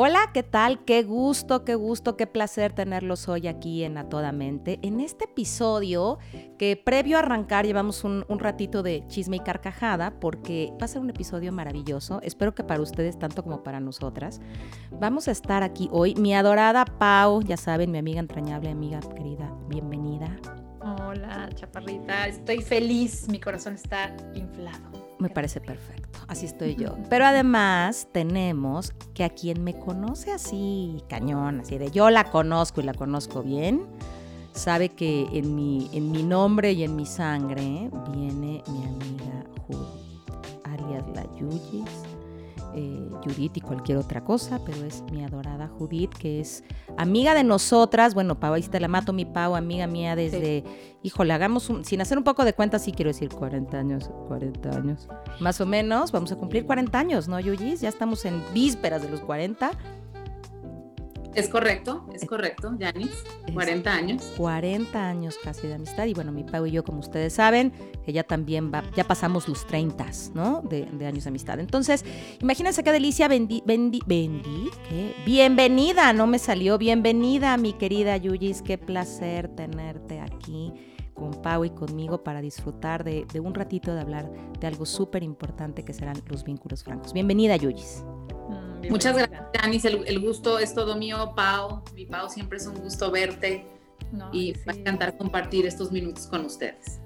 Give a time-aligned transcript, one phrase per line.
[0.00, 0.84] Hola, ¿qué tal?
[0.84, 4.78] Qué gusto, qué gusto, qué placer tenerlos hoy aquí en A Toda Mente.
[4.82, 6.18] En este episodio,
[6.56, 11.02] que previo a arrancar llevamos un, ratito de chisme y carcajada, porque va a ser
[11.02, 12.20] un episodio maravilloso.
[12.22, 14.40] Espero que para ustedes, tanto como para nosotras.
[14.92, 16.14] Vamos a estar aquí hoy.
[16.14, 20.30] Mi adorada Pau, ya saben, mi amiga entrañable, amiga querida, bienvenida.
[20.80, 22.28] Hola, chaparrita.
[22.28, 25.07] Estoy feliz, mi corazón está inflado.
[25.18, 26.96] Me parece perfecto, así estoy yo.
[27.10, 32.80] Pero además tenemos que a quien me conoce así, cañón, así de yo la conozco
[32.80, 33.86] y la conozco bien,
[34.52, 40.62] sabe que en mi, en mi nombre y en mi sangre viene mi amiga Judith,
[40.64, 41.90] alias la Yuyis,
[42.74, 46.64] eh, Judith y cualquier otra cosa, pero es mi adorada Judith, que es
[46.96, 48.14] amiga de nosotras.
[48.14, 50.64] Bueno, Pau, ahí te la mato, mi Pau, amiga mía desde,
[51.02, 54.70] híjole, hagamos un, sin hacer un poco de cuenta, sí quiero decir 40 años, 40
[54.70, 55.08] años,
[55.40, 57.80] más o menos, vamos a cumplir 40 años, ¿no, Yuyis?
[57.80, 59.70] Ya estamos en vísperas de los 40.
[61.38, 63.24] Es correcto, es correcto, Yanis.
[63.54, 64.32] 40 años.
[64.36, 66.06] 40 años casi de amistad.
[66.06, 67.72] Y bueno, mi Pau y yo, como ustedes saben,
[68.04, 70.04] que ya también va, ya pasamos los 30,
[70.34, 70.62] ¿no?
[70.62, 71.60] De, años de amistad.
[71.60, 72.04] Entonces,
[72.40, 75.14] imagínense qué delicia, bendi, bendi, bendi, ¿qué?
[75.24, 76.76] Bienvenida, no me salió.
[76.76, 78.60] Bienvenida, mi querida Yuyis.
[78.60, 80.72] Qué placer tenerte aquí
[81.14, 85.22] con Pau y conmigo para disfrutar de, de un ratito de hablar de algo súper
[85.22, 87.12] importante que serán los vínculos francos.
[87.12, 88.02] Bienvenida, Yuyis.
[88.90, 89.84] Muchas gracias, Janis.
[89.84, 91.82] El, gusto es todo mío, Pau.
[91.94, 93.66] Mi Pau, siempre es un gusto verte
[94.32, 97.00] y va a encantar compartir estos minutos con ustedes.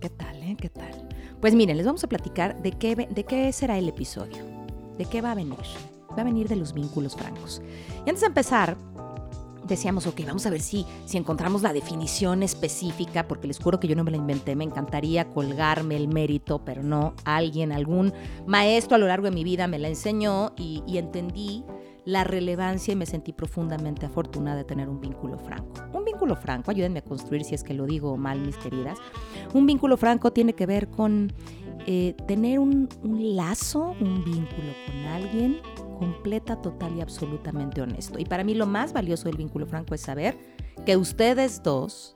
[0.00, 0.56] ¿Qué tal, eh?
[0.60, 1.08] ¿Qué tal?
[1.40, 4.44] Pues miren, les vamos a platicar de qué, de qué será el episodio,
[4.96, 5.58] de qué va a venir.
[6.16, 7.60] Va a venir de los vínculos francos.
[8.06, 8.76] Y antes de empezar,
[9.66, 13.88] decíamos, ok, vamos a ver si, si encontramos la definición específica, porque les juro que
[13.88, 18.12] yo no me la inventé, me encantaría colgarme el mérito, pero no, alguien, algún
[18.46, 21.64] maestro a lo largo de mi vida me la enseñó y, entendí
[22.04, 25.82] la relevancia y me sentí profundamente afortunada de tener un vínculo franco.
[25.92, 28.98] Un vínculo franco, ayúdenme a construir si es que lo digo mal, mis queridas.
[29.54, 31.32] Un vínculo franco tiene que ver con
[31.86, 35.60] eh, tener un, un lazo, un vínculo con alguien
[35.94, 38.18] completa, total y absolutamente honesto.
[38.18, 40.36] Y para mí lo más valioso del vínculo franco es saber
[40.84, 42.14] que ustedes dos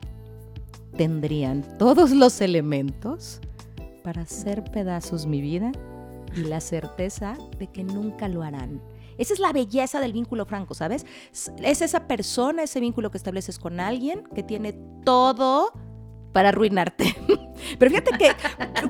[0.97, 3.41] tendrían todos los elementos
[4.03, 5.73] para hacer pedazos mi vida
[6.35, 8.81] y la certeza de que nunca lo harán.
[9.19, 11.05] Esa es la belleza del vínculo franco, ¿sabes?
[11.63, 14.75] Es esa persona, ese vínculo que estableces con alguien que tiene
[15.05, 15.73] todo
[16.39, 17.17] para arruinarte.
[17.81, 18.31] Pero fíjate que,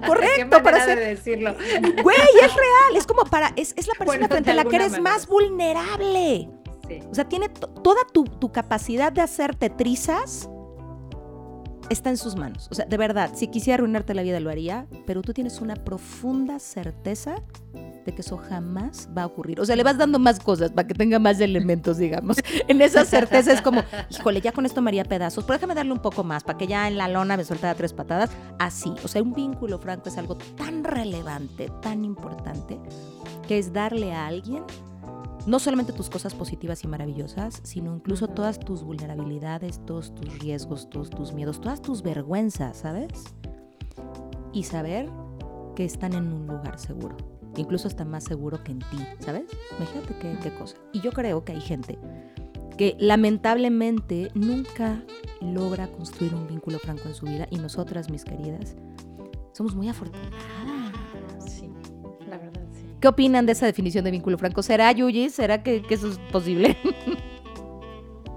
[0.06, 1.54] correcto, para hacer, decirlo.
[2.02, 5.00] Güey, es real, es como para, es, es la persona frente a la que eres
[5.00, 6.50] más vulnerable.
[7.10, 10.50] O sea, tiene toda tu, tu, capacidad de hacerte trizas
[11.90, 12.68] está en sus manos.
[12.70, 15.74] O sea, de verdad, si quisiera arruinarte la vida lo haría, pero tú tienes una
[15.74, 17.36] profunda certeza
[18.04, 19.60] de que eso jamás va a ocurrir.
[19.60, 22.38] O sea, le vas dando más cosas para que tenga más elementos, digamos.
[22.68, 25.92] En esa certeza es como, híjole, ya con esto me haría pedazos, pero déjame darle
[25.92, 28.30] un poco más para que ya en la lona me sueltara tres patadas.
[28.58, 32.78] Así, o sea, un vínculo franco es algo tan relevante, tan importante,
[33.46, 34.64] que es darle a alguien
[35.48, 40.90] no solamente tus cosas positivas y maravillosas, sino incluso todas tus vulnerabilidades, todos tus riesgos,
[40.90, 43.08] todos tus miedos, todas tus vergüenzas, ¿sabes?
[44.52, 45.08] Y saber
[45.74, 47.16] que están en un lugar seguro,
[47.56, 49.44] incluso está más seguro que en ti, ¿sabes?
[49.78, 50.76] Imagínate qué, qué cosa.
[50.92, 51.98] Y yo creo que hay gente
[52.76, 55.02] que lamentablemente nunca
[55.40, 58.76] logra construir un vínculo franco en su vida y nosotras, mis queridas,
[59.54, 60.77] somos muy afortunadas
[63.00, 64.62] ¿Qué opinan de esa definición de vínculo franco?
[64.62, 65.30] ¿Será Yuyi?
[65.30, 66.76] ¿Será que, eso es posible?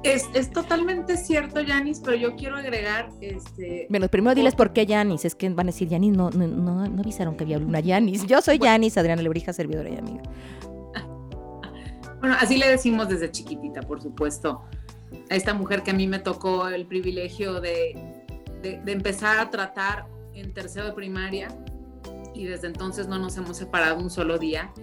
[0.03, 3.11] Es, totalmente cierto, Yanis, pero yo quiero agregar.
[3.22, 5.25] Este, bueno, primero diles por qué Yanis.
[5.25, 8.25] Es que van a decir, Yanis, no, no, no, no avisaron que había una Yanis.
[8.25, 10.23] Yo soy Yanis, Adriana Lebrija, servidora y amiga.
[12.19, 14.63] Bueno, así le decimos desde chiquitita, por supuesto.
[15.29, 18.25] A esta mujer que a mí me tocó el privilegio de,
[18.61, 21.47] de, de empezar a tratar en tercero de primaria
[22.33, 24.73] y desde entonces no nos hemos separado un solo día.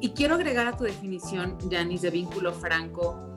[0.00, 3.28] Y quiero agregar a tu definición, Janice, de vínculo franco,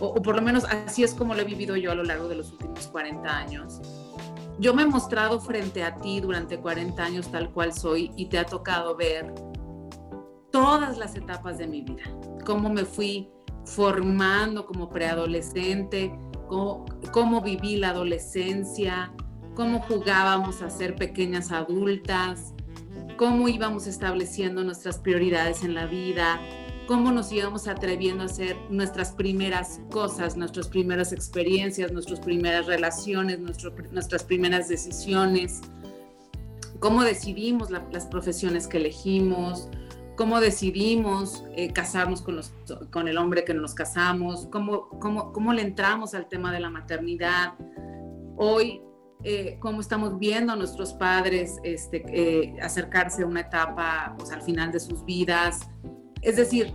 [0.00, 2.36] o, por lo menos así es como lo he vivido yo a lo largo de
[2.36, 3.80] los últimos 40 años.
[4.58, 8.38] Yo me he mostrado frente a ti durante 40 años tal cual soy y te
[8.38, 9.34] ha tocado ver
[10.52, 12.04] todas las etapas de mi vida,
[12.46, 13.28] cómo me fui
[13.64, 16.16] formando como preadolescente,
[16.48, 19.12] cómo, cómo viví la adolescencia,
[19.54, 22.53] cómo jugábamos a ser pequeñas adultas,
[23.16, 26.40] cómo íbamos estableciendo nuestras prioridades en la vida,
[26.86, 33.38] cómo nos íbamos atreviendo a hacer nuestras primeras cosas, nuestras primeras experiencias, nuestras primeras relaciones,
[33.38, 35.62] nuestras primeras decisiones,
[36.80, 39.68] cómo decidimos las profesiones que elegimos,
[40.16, 42.52] cómo decidimos eh, casarnos con, los,
[42.90, 46.70] con, el hombre que nos casamos, cómo, cómo, cómo, le entramos al tema de la
[46.70, 47.54] maternidad.
[48.36, 48.80] Hoy,
[49.24, 54.42] eh, cómo estamos viendo a nuestros padres este, eh, acercarse a una etapa pues, al
[54.42, 55.60] final de sus vidas.
[56.20, 56.74] Es decir,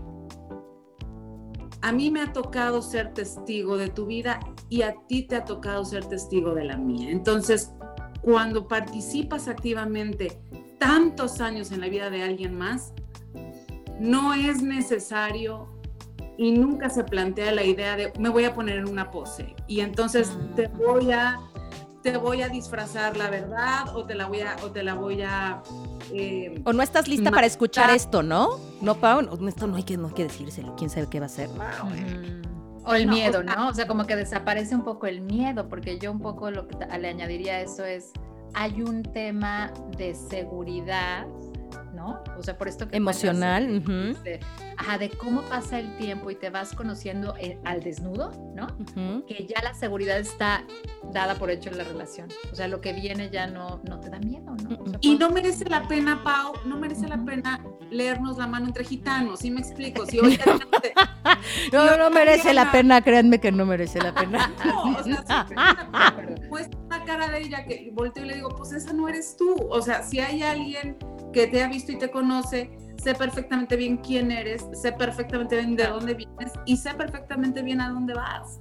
[1.82, 5.46] a mí me ha tocado ser testigo de tu vida y a ti te ha
[5.46, 7.12] tocado ser testigo de la mía.
[7.12, 7.72] Entonces,
[8.22, 10.42] cuando participas activamente
[10.80, 12.94] tantos años en la vida de alguien más,
[14.00, 15.70] no es necesario
[16.38, 19.82] y nunca se plantea la idea de me voy a poner en una pose y
[19.82, 21.38] entonces te voy a
[22.02, 25.22] te voy a disfrazar la verdad o te la voy a o te la voy
[25.22, 25.62] a
[26.14, 28.60] eh, o no estás lista para escuchar esto, ¿no?
[28.82, 31.30] No, Pau, esto no hay que, no hay que decírselo, quién sabe qué va a
[31.30, 31.50] ser.
[32.86, 33.68] O el miedo, ¿no?
[33.68, 36.78] O sea, como que desaparece un poco el miedo, porque yo un poco lo que
[36.98, 38.12] le añadiría a eso es,
[38.56, 41.28] hay un tema de seguridad
[41.94, 42.24] ¿no?
[42.38, 43.84] O sea, por esto que emocional,
[44.24, 44.40] de,
[44.80, 48.68] ajá, de cómo pasa el tiempo y te vas conociendo eh, al desnudo, ¿no?
[49.28, 50.64] Que ya la seguridad está
[51.12, 52.30] dada por hecho en la relación.
[52.52, 54.80] O sea, lo que viene ya no, no te da miedo, ¿no?
[55.02, 57.62] y no merece la pena, Pau, no merece la pena
[57.92, 60.06] leernos la mano entre gitanos, ¿sí me explico?
[60.06, 60.40] Si hoy
[61.74, 64.54] no, no merece la pena, créanme que no merece la pena.
[64.66, 65.46] no, o sea,
[66.48, 69.56] pues una cara de ella que volteo y le digo, pues esa no eres tú.
[69.70, 70.98] O sea, si hay alguien
[71.34, 72.70] que te ha visto y te conoce,
[73.02, 77.82] sé perfectamente bien quién eres, sé perfectamente bien de dónde vienes y sé perfectamente bien
[77.82, 78.60] a dónde vas.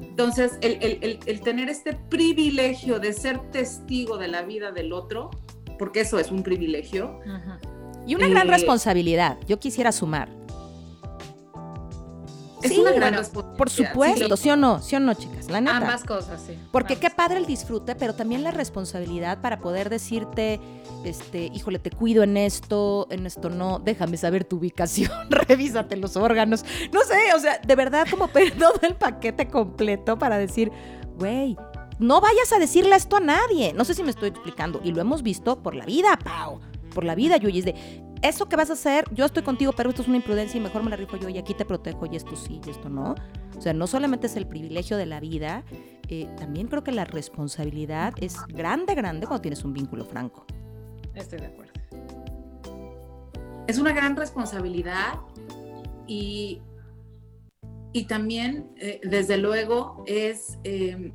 [0.00, 5.30] Entonces, el, tener este privilegio de ser testigo de la vida del otro,
[5.78, 7.20] porque eso es un privilegio.
[8.06, 10.28] Y una gran eh, responsabilidad, yo quisiera sumar.
[12.62, 13.58] Es una gran responsabilidad.
[13.58, 14.80] Por supuesto, sí, o no?
[14.80, 15.50] ¿Sí o no, chicas?
[15.50, 15.76] La neta.
[15.76, 16.58] Ambas cosas, sí.
[16.70, 20.60] Porque qué padre el disfrute, pero también la responsabilidad para poder decirte,
[21.04, 26.16] este, híjole, te cuido en esto, en esto no, déjame saber tu ubicación, revísate los
[26.16, 26.64] órganos.
[26.92, 28.28] No sé, o sea, de verdad como
[28.58, 30.70] todo el paquete completo para decir,
[31.16, 31.56] güey,
[31.98, 33.72] no vayas a decirle esto a nadie.
[33.74, 34.80] No sé si me estoy explicando.
[34.82, 36.60] Y lo hemos visto por la vida, Pau.
[36.94, 37.60] Por la vida, Yuyi.
[37.60, 37.74] Es de,
[38.22, 40.82] eso que vas a hacer, yo estoy contigo, pero esto es una imprudencia y mejor
[40.82, 43.14] me la rifo yo y aquí te protejo y esto sí y esto no.
[43.56, 45.64] O sea, no solamente es el privilegio de la vida,
[46.08, 50.44] eh, también creo que la responsabilidad es grande, grande cuando tienes un vínculo franco.
[51.14, 51.72] Estoy de acuerdo.
[53.66, 55.14] Es una gran responsabilidad
[56.06, 56.60] y,
[57.92, 61.12] y también, eh, desde luego, es, eh,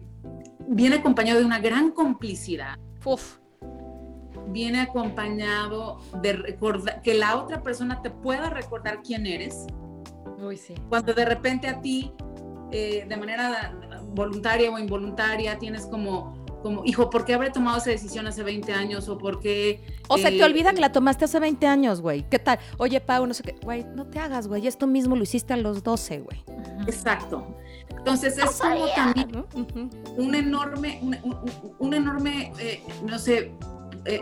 [0.67, 2.79] viene acompañado de una gran complicidad.
[3.03, 3.37] Uf
[4.47, 9.65] viene acompañado de recordar, que la otra persona te pueda recordar quién eres.
[10.39, 10.75] Uy, sí.
[10.89, 12.11] Cuando de repente a ti,
[12.71, 13.73] eh, de manera
[14.13, 18.73] voluntaria o involuntaria, tienes como, como, hijo, ¿por qué habré tomado esa decisión hace 20
[18.73, 19.07] años?
[19.09, 19.81] O por qué...
[20.07, 22.27] O se te eh, olvida que la tomaste hace 20 años, güey.
[22.29, 22.59] ¿Qué tal?
[22.77, 23.55] Oye, Pau, no sé qué.
[23.63, 24.67] Güey, no te hagas, güey.
[24.67, 26.43] Esto mismo lo hiciste a los 12, güey.
[26.87, 27.55] Exacto.
[27.89, 29.45] Entonces es como también
[30.17, 31.01] un enorme,
[31.79, 33.51] un, enorme, eh, no sé,
[34.05, 34.21] eh,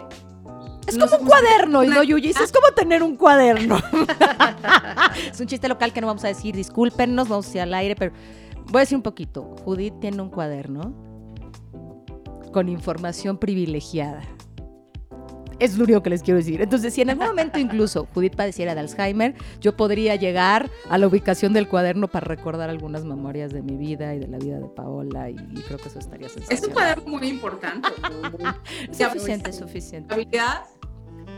[0.88, 3.77] es como un cuaderno, y no, Yuyi, es como tener un cuaderno.
[5.31, 7.96] es un chiste local que no vamos a decir, discúlpenos, vamos a ir al aire,
[7.96, 8.12] pero
[8.67, 9.55] voy a decir un poquito.
[9.63, 10.93] Judith tiene un cuaderno
[12.51, 14.22] con información privilegiada.
[15.63, 16.62] Es lo único que les quiero decir.
[16.62, 21.08] Entonces, si en algún momento incluso Judith padeciera de Alzheimer, yo podría llegar a la
[21.08, 24.67] ubicación del cuaderno para recordar algunas memorias de mi vida y de la vida de
[24.67, 26.62] Paola y, creo que eso estaría sensacional.
[26.62, 27.88] Es un cuaderno muy importante.
[28.91, 30.27] suficiente, es suficiente.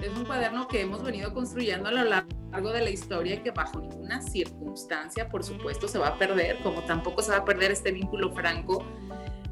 [0.01, 3.51] Es un cuaderno que hemos venido construyendo a lo largo de la historia y que
[3.51, 7.69] bajo ninguna circunstancia, por supuesto, se va a perder, como tampoco se va a perder
[7.69, 8.83] este vínculo franco,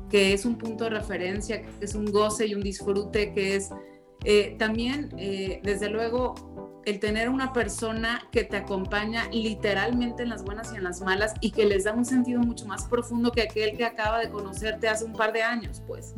[0.10, 3.70] que es un punto de referencia, que es un goce y un disfrute, que es
[4.24, 10.44] eh, también, eh, desde luego, el tener una persona que te acompaña literalmente en las
[10.44, 13.44] buenas y en las malas y que les da un sentido mucho más profundo que
[13.44, 16.14] aquel que acaba de conocerte hace un par de años, pues.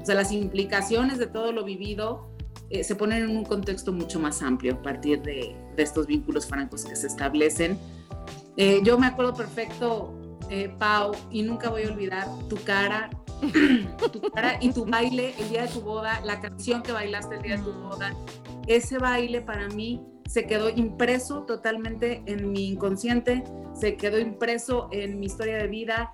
[0.00, 2.30] O sea, las implicaciones de todo lo vivido
[2.70, 6.84] eh, se ponen en un contexto mucho más amplio a partir de, estos vínculos francos
[6.84, 7.78] que se establecen.
[8.82, 10.12] yo me acuerdo perfecto,
[10.80, 13.08] Pau, y nunca voy a olvidar tu cara
[14.12, 17.42] tu cara y tu baile el día de tu boda, la canción que bailaste el
[17.42, 18.14] día de tu boda,
[18.66, 25.18] ese baile para mí se quedó impreso totalmente en mi inconsciente, se quedó impreso en
[25.18, 26.10] mi historia de vida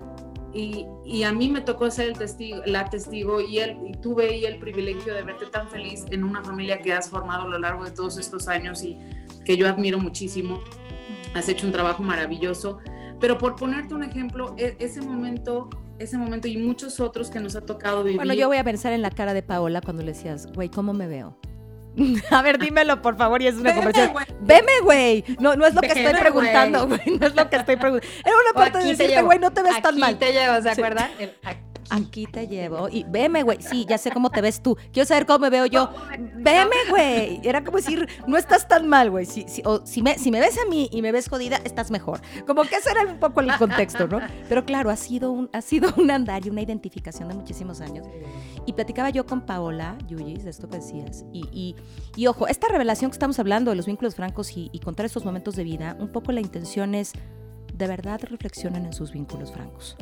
[0.53, 4.37] y, y a mí me tocó ser el testigo, la testigo y, él, y tuve
[4.37, 7.59] y el privilegio de verte tan feliz en una familia que has formado a lo
[7.59, 8.97] largo de todos estos años y
[9.43, 10.61] que yo admiro muchísimo.
[11.33, 12.79] has hecho un trabajo maravilloso,
[13.19, 17.55] pero por ponerte un ejemplo, e, ese momento ese momento y muchos otros que nos
[17.55, 18.17] ha tocado vivir.
[18.17, 20.93] Bueno, yo voy a pensar en la cara de Paola cuando le decías, güey, ¿cómo
[20.93, 21.37] me veo?
[22.31, 24.15] A ver, dímelo, por favor, y es una conversación.
[24.41, 25.23] Veme, güey.
[25.39, 27.17] No, no es lo que estoy preguntando, güey.
[27.19, 28.15] No es lo que estoy preguntando.
[28.25, 30.17] Era una parte de decirte, güey, no te ves tan mal.
[30.17, 31.09] te llevo, ¿se acuerdan?
[31.43, 31.59] Aquí
[32.31, 32.89] te llevo.
[32.89, 33.61] Y veme, güey.
[33.61, 34.77] Sí, ya sé cómo te ves tú.
[34.91, 35.89] Quiero saber cómo me veo yo.
[36.35, 37.41] Veme, güey.
[37.43, 39.25] Era como decir, no estás tan mal, güey.
[39.25, 41.91] Si, si, o, si, me, si me ves a mí y me ves jodida, estás
[41.91, 42.21] mejor.
[42.45, 44.19] Como que ese era un poco el contexto, ¿no?
[44.49, 48.07] Pero claro, ha sido un, ha sido un andar y una identificación de muchísimos años.
[48.65, 51.25] Y platicaba yo con Paola Yuyis de esto que decías.
[51.31, 51.75] Y, y,
[52.15, 55.25] y, ojo, esta revelación que estamos hablando de los vínculos francos y, y contar estos
[55.25, 57.13] momentos de vida, un poco la intención es
[57.73, 59.97] de verdad reflexionen en sus vínculos francos.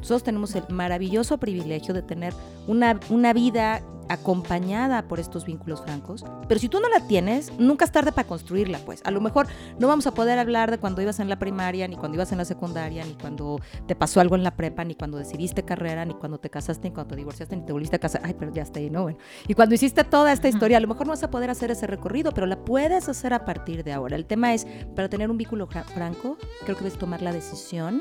[0.00, 2.34] Nosotros tenemos el maravilloso privilegio de tener
[2.66, 7.84] una, una vida acompañada por estos vínculos francos, pero si tú no la tienes, nunca
[7.84, 9.02] es tarde para construirla, pues.
[9.04, 9.46] A lo mejor
[9.78, 12.38] no vamos a poder hablar de cuando ibas en la primaria, ni cuando ibas en
[12.38, 16.14] la secundaria, ni cuando te pasó algo en la prepa, ni cuando decidiste carrera, ni
[16.14, 18.22] cuando te casaste, ni cuando te divorciaste, ni te volviste a casar.
[18.24, 19.02] Ay, pero ya está ahí, ¿no?
[19.02, 19.18] Bueno.
[19.46, 21.86] Y cuando hiciste toda esta historia, a lo mejor no vas a poder hacer ese
[21.86, 24.16] recorrido, pero la puedes hacer a partir de ahora.
[24.16, 24.66] El tema es,
[24.96, 28.00] para tener un vínculo franco, creo que debes tomar la decisión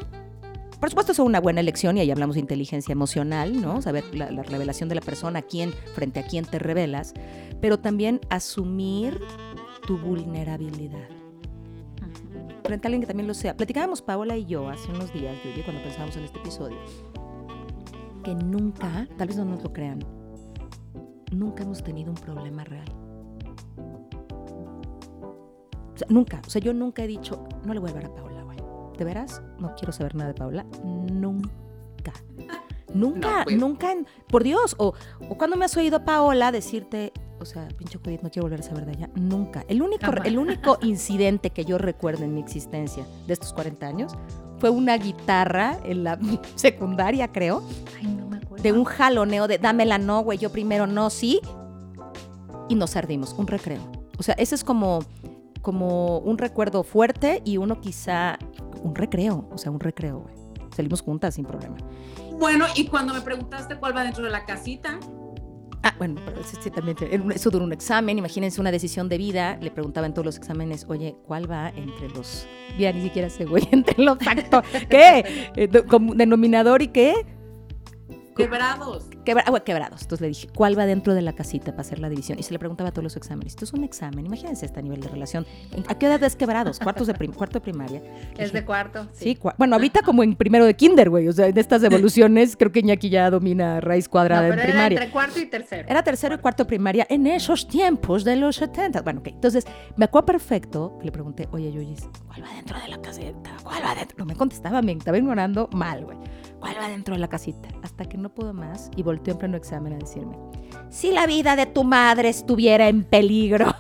[0.80, 3.82] por supuesto, es una buena elección y ahí hablamos de inteligencia emocional, ¿no?
[3.82, 7.14] Saber la, revelación de la persona, quién, frente a quién te revelas,
[7.60, 9.20] pero también asumir
[9.86, 11.10] tu vulnerabilidad.
[12.64, 13.58] Frente a alguien que también lo sea.
[13.58, 16.78] Platicábamos Paola y yo hace unos días, Julie, cuando pensábamos en este episodio,
[18.24, 20.00] que nunca, tal vez no nos lo crean,
[21.32, 22.88] nunca hemos tenido un problema real.
[25.94, 26.42] O sea, nunca.
[26.48, 28.39] O sea, yo nunca he dicho, no le voy a ver a Paola
[29.00, 29.42] ¿de veras?
[29.60, 30.66] No quiero saber nada de Paula.
[30.84, 32.14] Nunca.
[32.94, 33.56] Nunca, pues.
[33.56, 33.94] nunca,
[34.30, 34.76] por Dios.
[34.80, 34.96] O,
[35.30, 38.64] o cuando me has oído Paola decirte, o sea, pinche Judith, no quiero volver a
[38.64, 39.10] saber de ella.
[39.16, 39.64] Nunca.
[39.68, 44.14] El único, el único incidente que yo recuerdo en mi existencia de estos 40 años
[44.58, 46.20] fue una guitarra en la
[46.56, 47.64] secundaria, creo.
[47.98, 48.64] Ay, no me acuerdo.
[48.64, 51.42] De un jaloneo de dámela no, güey, yo primero no, sí.
[52.68, 53.82] Y nos ardimos, un recreo.
[54.18, 55.00] O sea, ese es como,
[55.62, 58.38] como un recuerdo fuerte y uno quizá
[58.84, 60.28] un recreo, o sea, un recreo,
[60.76, 61.76] Salimos juntas sin problema.
[62.40, 65.00] Bueno, y cuando me preguntaste cuál va dentro de la casita.
[65.84, 66.98] Ah, bueno, pero sí, también,
[67.32, 70.86] eso duró un examen, imagínense una decisión de vida, le preguntaba en todos los exámenes,
[70.90, 75.52] oye, ¿cuál va entre los, ya ni siquiera sé, güey, entre los factores, ¿qué?
[75.56, 75.70] Eh,
[76.16, 77.26] denominador y qué?
[78.40, 79.10] Quebrados.
[79.46, 80.02] Ah, quebrados.
[80.02, 82.40] Entonces le dije, ¿cuál va dentro de la casita para hacer la división?
[82.40, 83.54] Y se le preguntaba a todos los exámenes.
[83.54, 84.26] Esto es un examen.
[84.26, 85.46] Imagínense este nivel de relación.
[85.88, 86.80] ¿A qué edad es quebrados?
[86.80, 88.02] Cuartos de cuarto de primaria.
[88.38, 89.08] Es de cuarto.
[89.14, 91.28] Sí, bueno, ahorita como en primero de kinder, güey.
[91.28, 94.98] O sea, en estas evoluciones creo que Iñaki ya domina raíz cuadrada en primaria.
[94.98, 95.88] Era entre cuarto y tercero.
[95.88, 99.02] Era tercero y cuarto de primaria en esos tiempos de los 70.
[99.02, 99.28] Bueno, ok.
[99.28, 99.66] Entonces,
[99.96, 103.52] me acuerdo perfecto que le pregunté, oye, Yoyis, ¿cuál va dentro de la casita?
[103.64, 104.18] ¿Cuál va dentro?
[104.18, 106.18] No me contestaba, me estaba ignorando mal, güey.
[106.60, 107.70] ¿Cuál va dentro de la casita?
[107.82, 110.38] Hasta que no pudo más y volteó en pleno examen a decirme,
[110.90, 113.76] si la vida de tu madre estuviera en peligro,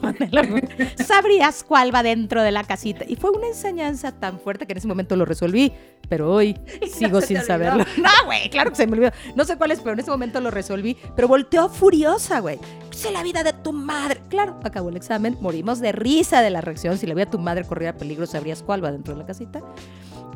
[1.05, 3.03] sabrías cuál va dentro de la casita.
[3.07, 5.73] Y fue una enseñanza tan fuerte que en ese momento lo resolví,
[6.07, 6.57] pero hoy
[6.91, 7.85] sigo sin saberlo.
[7.99, 9.11] No, güey, claro que se me olvidó.
[9.35, 12.59] No sé cuál es, pero en ese momento lo resolví, pero volteó furiosa, güey.
[12.91, 14.21] Si la vida de tu madre.
[14.29, 16.97] Claro, acabó el examen, morimos de risa de la reacción.
[16.97, 19.61] Si la vida de tu madre corría peligro, sabrías cuál va dentro de la casita.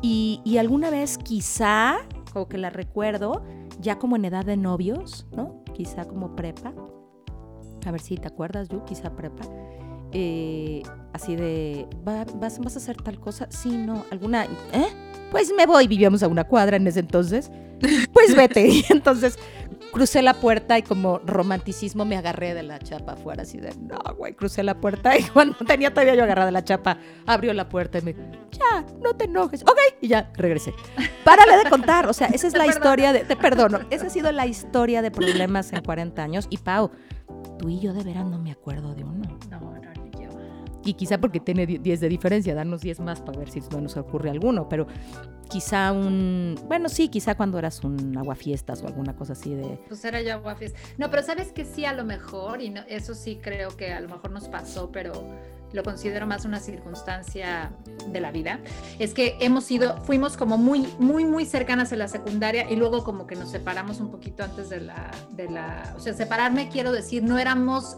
[0.01, 1.99] Y, y alguna vez quizá
[2.33, 3.43] o que la recuerdo
[3.79, 5.63] ya como en edad de novios, ¿no?
[5.73, 6.73] Quizá como prepa.
[7.85, 9.43] A ver si te acuerdas, yo, quizá prepa.
[10.11, 13.47] Eh, así de, ¿vas, ¿vas a hacer tal cosa?
[13.49, 14.87] Sí, no, alguna, ¿eh?
[15.31, 17.51] Pues me voy, vivíamos a una cuadra en ese entonces.
[18.13, 18.67] Pues vete.
[18.69, 19.37] Y entonces
[19.93, 23.97] crucé la puerta y como romanticismo me agarré de la chapa afuera, así de, no,
[24.17, 27.99] güey, crucé la puerta y cuando tenía todavía yo agarrada la chapa, abrió la puerta
[27.99, 28.13] y me,
[28.51, 30.73] ya, no te enojes, ok, y ya regresé.
[31.23, 34.31] Párale de contar, o sea, esa es la historia de, te perdono, esa ha sido
[34.31, 36.91] la historia de problemas en 40 años y Pau,
[37.59, 39.39] tú y yo de veras no me acuerdo de uno.
[39.49, 39.92] No, no.
[40.85, 43.95] Y quizá porque tiene 10 de diferencia, darnos 10 más para ver si no nos
[43.97, 44.87] ocurre alguno, pero
[45.49, 49.79] quizá un, bueno, sí, quizá cuando eras un aguafiestas o alguna cosa así de...
[49.87, 50.81] Pues era yo aguafiestas.
[50.97, 53.99] No, pero sabes que sí, a lo mejor, y no, eso sí creo que a
[53.99, 55.13] lo mejor nos pasó, pero
[55.73, 57.71] lo considero más una circunstancia
[58.07, 58.59] de la vida,
[58.99, 63.03] es que hemos sido, fuimos como muy, muy, muy cercanas en la secundaria y luego
[63.03, 66.91] como que nos separamos un poquito antes de la, de la, o sea, separarme quiero
[66.91, 67.95] decir, no éramos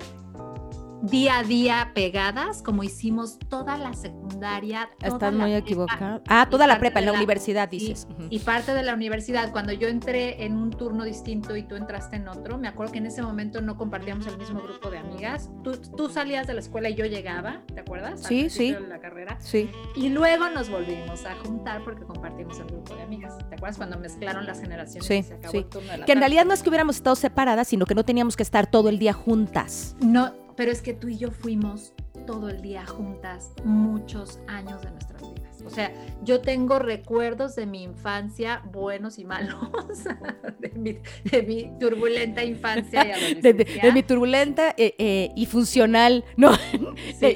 [1.01, 4.89] día a día pegadas, como hicimos toda la secundaria.
[5.01, 6.21] Estás muy equivocada.
[6.27, 8.07] Ah, toda la prepa, en la, universidad, dices.
[8.29, 12.15] Y parte de la universidad, cuando yo entré en un turno distinto y tú entraste
[12.17, 15.49] en otro, me acuerdo que en ese momento no compartíamos el mismo grupo de amigas.
[15.63, 18.23] Tú, tú salías de la escuela y yo llegaba, ¿te acuerdas?
[18.23, 18.73] Sí, sí.
[18.73, 19.37] De la carrera.
[19.39, 19.69] Sí.
[19.95, 23.37] Y luego nos volvimos a juntar porque compartimos el grupo de amigas.
[23.49, 25.05] ¿Te acuerdas cuando mezclaron las generaciones?
[25.05, 25.65] Sí, sí.
[26.05, 28.67] que en realidad no es que hubiéramos estado separadas, sino que no teníamos que estar
[28.67, 29.95] todo el día juntas.
[30.01, 31.93] No, pero es que tú y yo fuimos
[32.25, 35.44] todo el día juntas muchos años de nuestras vidas.
[35.65, 35.91] O sea,
[36.23, 39.55] yo tengo recuerdos de mi infancia, buenos y malos,
[40.59, 43.81] de mi, turbulenta infancia y adolescencia.
[43.83, 46.51] De, mi turbulenta eh, eh, y funcional, ¿no?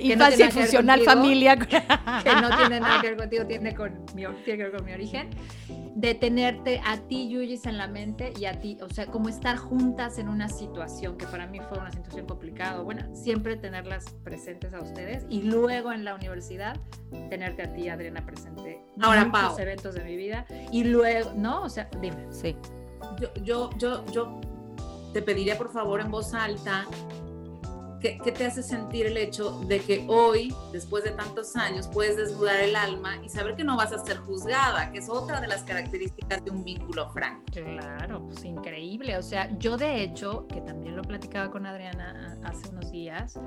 [0.02, 1.58] infancia y funcional familia.
[1.58, 1.82] Que
[2.42, 5.30] no tiene nada que ver contigo, tiene, con mi, tiene que ver con mi origen.
[5.96, 9.58] De tenerte a ti, Yuyis, en la mente y a ti, o sea, como estar
[9.58, 12.82] juntas en una situación que para mí fue una situación complicada.
[12.82, 16.78] Bueno, siempre tenerlas presentes a ustedes y luego en la universidad
[17.30, 21.64] tenerte a ti, Adriana presente Ahora, muchos eventos de mi vida y luego, ¿no?
[21.64, 22.28] O sea, dime.
[22.32, 22.56] Sí.
[23.20, 24.42] Yo, yo, yo, yo
[25.14, 26.86] te pediría por favor en voz alta
[28.00, 32.16] ¿Qué, ¿qué, te hace sentir el hecho de que hoy, después de tantos años, puedes
[32.16, 35.48] desnudar el alma y saber que no vas a ser juzgada, que es otra de
[35.48, 37.44] las características de un vínculo franco?
[37.52, 39.18] Claro, pues increíble.
[39.18, 43.38] O sea, yo de hecho, que también lo platicaba con Adriana hace unos días,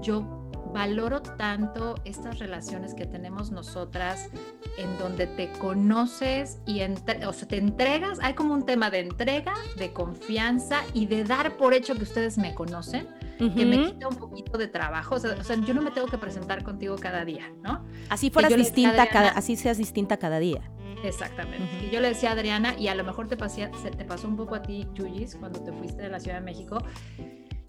[0.00, 0.43] yo
[0.74, 4.28] valoro tanto estas relaciones que tenemos nosotras
[4.76, 9.54] en donde te conoces y o sea, te entregas, hay como un tema de entrega,
[9.76, 13.06] de confianza y de dar por hecho que ustedes me conocen,
[13.38, 16.64] que me quita un poquito de trabajo, o sea, yo no me tengo que presentar
[16.64, 17.86] contigo cada día, ¿no?
[18.08, 20.72] Así fueras distinta, cada, así seas distinta cada día.
[21.04, 21.86] Exactamente.
[21.86, 24.36] Y yo le decía a Adriana, y a lo mejor te, se te pasó un
[24.36, 26.78] poco a ti, Chuyis, cuando te fuiste de la Ciudad de México,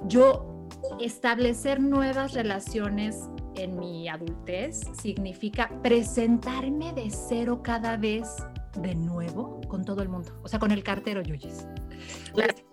[0.08, 0.55] yo
[1.00, 8.28] establecer nuevas relaciones en mi adultez significa presentarme de cero cada vez
[8.78, 11.66] de nuevo con todo el mundo, o sea, con el cartero Yuyis.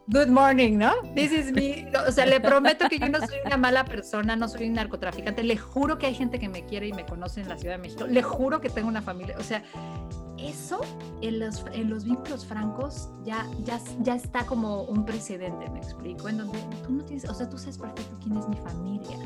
[0.09, 0.93] Good morning, ¿no?
[1.15, 1.91] This is me.
[2.09, 5.45] O sea, le prometo que yo no soy una mala persona, no soy un narcotraficante.
[5.45, 7.83] Le juro que hay gente que me quiere y me conoce en la Ciudad de
[7.83, 8.07] México.
[8.07, 9.37] Le juro que tengo una familia.
[9.39, 9.63] O sea,
[10.49, 10.81] eso
[11.21, 16.29] en los, en los vínculos francos ya, ya, ya está como un precedente, me explico,
[16.29, 19.17] en donde tú no tienes, o sea, tú sabes perfecto quién es mi familia,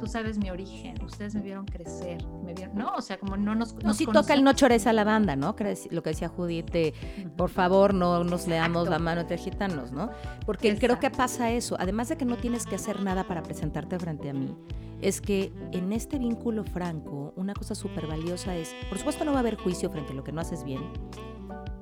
[0.00, 3.54] tú sabes mi origen, ustedes me vieron crecer, me vieron, no, o sea, como no
[3.54, 3.74] nos...
[3.82, 5.54] No, si toca el no chores a la banda, ¿no?
[5.90, 6.94] Lo que decía Judith de,
[7.36, 10.10] por favor, no nos leamos la mano entre gitanos, ¿no?
[10.46, 13.98] Porque creo que pasa eso, además de que no tienes que hacer nada para presentarte
[13.98, 14.56] frente a mí,
[15.02, 19.38] es que en este vínculo franco, una cosa súper valiosa es, por supuesto no va
[19.38, 20.80] a haber juicio frente a lo que no haces bien,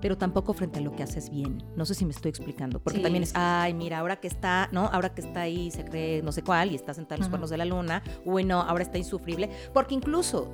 [0.01, 1.63] pero tampoco frente a lo que haces bien.
[1.77, 4.87] No sé si me estoy explicando, porque también es, ay, mira, ahora que está, ¿no?
[4.87, 7.51] Ahora que está ahí, se cree no sé cuál y está sentado en los cuernos
[7.51, 10.51] de la luna, bueno, ahora está insufrible, porque incluso,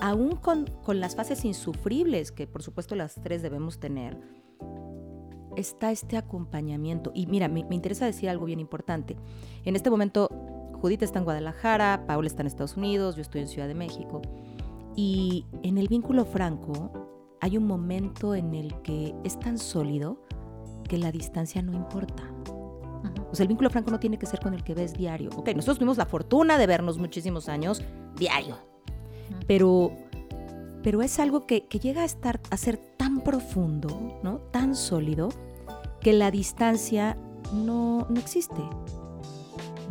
[0.00, 4.16] aún con, con las fases insufribles, que por supuesto las tres debemos tener,
[5.56, 7.10] está este acompañamiento.
[7.14, 9.16] Y mira, me, me interesa decir algo bien importante.
[9.64, 13.48] En este momento Judith está en Guadalajara, Paula está en Estados Unidos, yo estoy en
[13.48, 14.22] Ciudad de México.
[14.94, 16.90] Y en el vínculo franco
[17.40, 20.18] hay un momento en el que es tan sólido
[20.88, 22.22] que la distancia no importa.
[23.30, 25.30] O sea, el vínculo franco no tiene que ser con el que ves diario.
[25.36, 27.82] Ok, nosotros tuvimos la fortuna de vernos muchísimos años
[28.16, 28.56] diario.
[29.46, 29.92] Pero,
[30.82, 34.38] pero es algo que, que, llega a, estar, a ser tan profundo, ¿no?
[34.50, 35.28] tan sólido,
[36.00, 37.18] que la distancia
[37.52, 38.62] no, no existe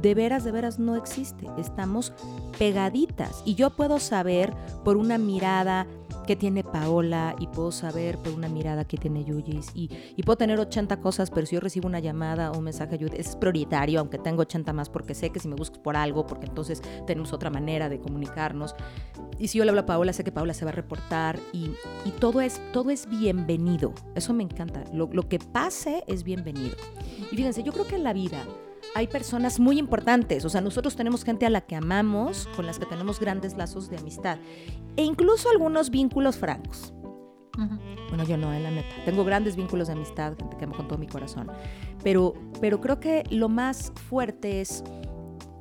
[0.06, 1.48] de veras, de veras no existe.
[1.58, 2.14] Estamos
[2.60, 5.88] pegaditas y yo puedo saber por una mirada
[6.28, 9.90] que tiene Paola y puedo saber por una mirada que tiene Yuyis y,
[10.22, 14.00] puedo tener 80 cosas, pero si yo recibo una llamada o un mensaje es prioritario,
[14.00, 17.34] aunque tengo 80 más porque sé que si me buscas por algo, porque entonces tenemos
[17.34, 18.76] otra manera de comunicarnos.
[19.40, 21.72] Y si yo le hablo a Paola, sé que Paola se va a reportar y,
[22.20, 23.92] todo, es, todo es bienvenido.
[24.14, 24.84] Eso me encanta.
[24.94, 26.76] Lo, lo que pase es bienvenido.
[27.32, 28.44] Y fíjense, yo creo que en la vida
[28.94, 32.80] hay personas muy importantes, o sea, nosotros tenemos gente a la que amamos, con las
[32.80, 34.38] que tenemos grandes lazos de amistad
[34.96, 36.94] e incluso algunos vínculos francos.
[38.10, 38.96] Bueno, yo no, en eh, la neta.
[39.06, 41.52] Tengo grandes vínculos de amistad, gente que amo con todo mi corazón.
[42.04, 44.84] Pero, pero creo que lo más fuerte es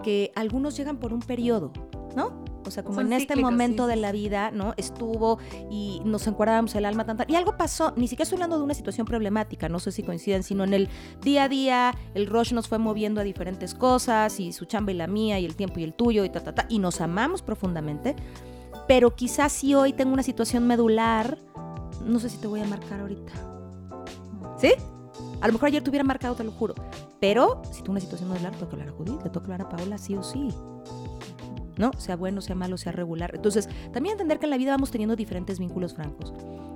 [0.02, 1.72] que algunos llegan por un periodo,
[2.16, 2.43] ¿no?
[2.66, 4.74] O sea, como en este momento de la vida, ¿no?
[4.76, 5.38] Estuvo
[5.70, 7.24] y nos encuadrábamos el alma tanta.
[7.28, 10.42] Y algo pasó, ni siquiera estoy hablando de una situación problemática, no sé si coinciden,
[10.42, 10.88] sino en el
[11.22, 14.94] día a día, el rush nos fue moviendo a diferentes cosas, y su chamba y
[14.94, 16.66] la mía, y el tiempo y el tuyo, y ta, ta, ta.
[16.68, 18.16] Y nos amamos profundamente.
[18.86, 21.38] Pero quizás si hoy tengo una situación medular,
[22.04, 23.32] no sé si te voy a marcar ahorita.
[24.58, 24.72] ¿Sí?
[25.40, 26.74] A lo mejor ayer te hubiera marcado, te lo juro.
[27.20, 29.68] Pero si tú una situación larga, le toca hablar a Judith, le toca hablar a
[29.68, 30.48] Paola sí o sí.
[31.76, 31.90] ¿No?
[31.98, 33.32] Sea bueno, sea malo, sea regular.
[33.34, 36.32] Entonces, también entender que en la vida vamos teniendo diferentes vínculos francos.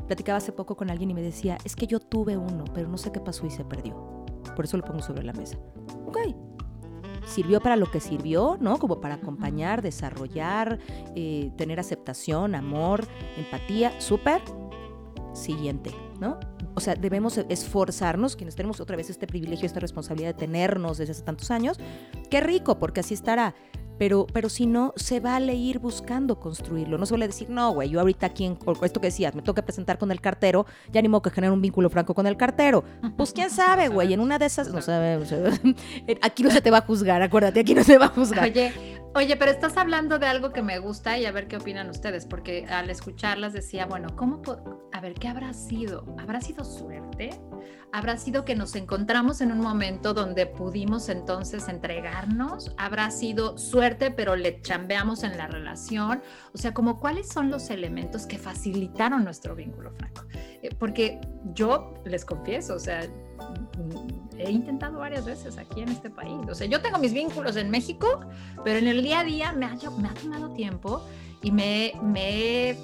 [0.06, 2.98] Platicaba hace poco con alguien y me decía, es que yo tuve uno, pero no
[2.98, 3.94] sé qué pasó y se perdió.
[4.56, 5.58] Por eso lo pongo sobre la mesa.
[6.06, 6.18] Ok,
[7.28, 8.78] sirvió para lo que sirvió, ¿no?
[8.78, 10.78] Como para acompañar, desarrollar,
[11.14, 13.06] eh, tener aceptación, amor,
[13.36, 14.42] empatía, súper.
[15.34, 16.40] Siguiente, ¿no?
[16.74, 21.12] O sea, debemos esforzarnos, quienes tenemos otra vez este privilegio, esta responsabilidad de tenernos desde
[21.12, 21.78] hace tantos años.
[22.30, 23.54] Qué rico, porque así estará.
[23.98, 26.98] Pero, pero si no, se vale ir buscando construirlo.
[26.98, 29.62] No se vale decir, no, güey, yo ahorita aquí, en, esto que decías, me toca
[29.62, 32.84] presentar con el cartero, ya ni modo que generar un vínculo franco con el cartero.
[33.16, 35.18] Pues quién sabe, güey, en una de esas, no sabe,
[36.22, 38.44] aquí no se te va a juzgar, acuérdate, aquí no se va a juzgar.
[38.44, 38.72] Oye,
[39.14, 42.26] Oye, pero estás hablando de algo que me gusta y a ver qué opinan ustedes,
[42.26, 44.42] porque al escucharlas decía, bueno, ¿cómo?
[44.92, 46.04] A ver, ¿qué habrá sido?
[46.18, 47.30] ¿Habrá sido suerte?
[47.90, 52.74] ¿Habrá sido que nos encontramos en un momento donde pudimos entonces entregarnos?
[52.76, 56.22] ¿Habrá sido suerte, pero le chambeamos en la relación?
[56.52, 60.26] O sea, como cuáles son los elementos que facilitaron nuestro vínculo franco.
[60.62, 61.20] Eh, porque
[61.54, 63.00] yo les confieso, o sea,
[64.38, 66.36] he intentado varias veces aquí en este país.
[66.48, 68.20] O sea, yo tengo mis vínculos en México,
[68.64, 71.02] pero en el día a día me ha, me tomado tiempo
[71.42, 72.76] y me,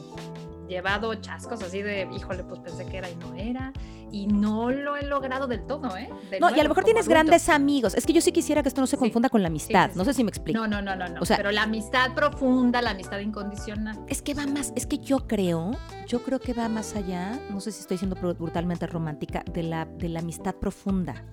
[0.68, 3.72] llevado chascos así de, híjole, pues pensé que era y no era
[4.14, 6.08] y no lo he logrado del todo, ¿eh?
[6.40, 7.94] no, y a lo mejor tienes grandes amigos.
[7.94, 9.90] Es que yo sí quisiera que esto no se confunda con la amistad.
[9.96, 10.60] no sé si me explico.
[10.60, 11.20] No, no, no, no, no.
[11.20, 13.98] O sea, pero la amistad profunda, la amistad incondicional.
[14.06, 15.72] Es que va más, es que yo creo,
[16.06, 19.84] yo creo que va más allá, no sé si estoy siendo brutalmente romántica, de la,
[19.84, 21.24] de la amistad profunda.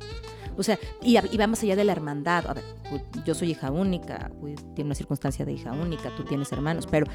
[0.58, 2.46] O sea, y, va más allá de la hermandad.
[2.48, 2.64] A ver,
[3.26, 4.32] yo soy hija única,
[4.76, 7.06] tiene una circunstancia de hija única, tú tienes hermanos, pero,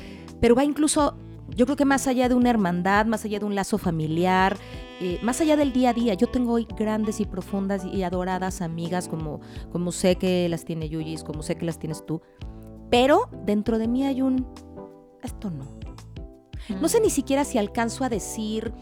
[0.40, 1.18] pero va incluso
[1.54, 4.56] yo creo que más allá de una hermandad, más allá de un lazo familiar,
[5.00, 8.62] eh, más allá del día a día, yo tengo hoy grandes y profundas y adoradas
[8.62, 12.22] amigas como, como sé que las tiene Yuyis, como sé que las tienes tú,
[12.90, 14.46] pero dentro de mí hay un,
[15.22, 15.76] esto no.
[16.80, 18.72] No sé ni siquiera si alcanzo a decir,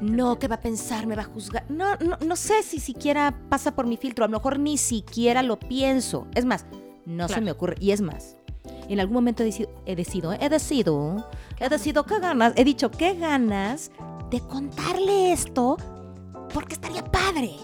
[0.00, 1.06] no, ¿qué va a pensar?
[1.06, 1.68] ¿Me va a juzgar?
[1.68, 5.42] No, no, no sé si siquiera pasa por mi filtro, a lo mejor ni siquiera
[5.42, 6.28] lo pienso.
[6.34, 6.66] Es más,
[7.06, 7.74] no se me ocurre.
[7.80, 8.37] Y es más,
[8.94, 11.26] en algún momento he decidido, he decidido, he decidido,
[11.58, 11.68] he
[12.06, 13.90] qué ganas, he dicho qué ganas
[14.30, 15.76] de contarle esto
[16.52, 17.56] porque estaría padre.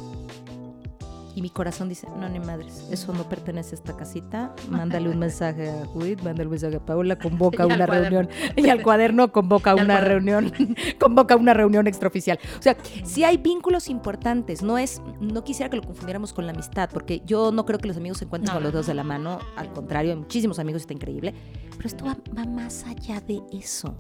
[1.35, 4.55] Y mi corazón dice, no, ni madres, eso no pertenece a esta casita.
[4.68, 8.29] Mándale un mensaje a Judith, mándale un mensaje a Paula, convoca una reunión.
[8.57, 10.53] Y al cuaderno convoca una reunión,
[11.01, 12.38] convoca una reunión extraoficial.
[12.59, 16.53] O sea, si hay vínculos importantes, no es, no quisiera que lo confundiéramos con la
[16.53, 19.05] amistad, porque yo no creo que los amigos se encuentren con los dos de la
[19.05, 21.35] mano, al contrario, hay muchísimos amigos y está increíble,
[21.77, 23.97] pero esto va, más allá de eso.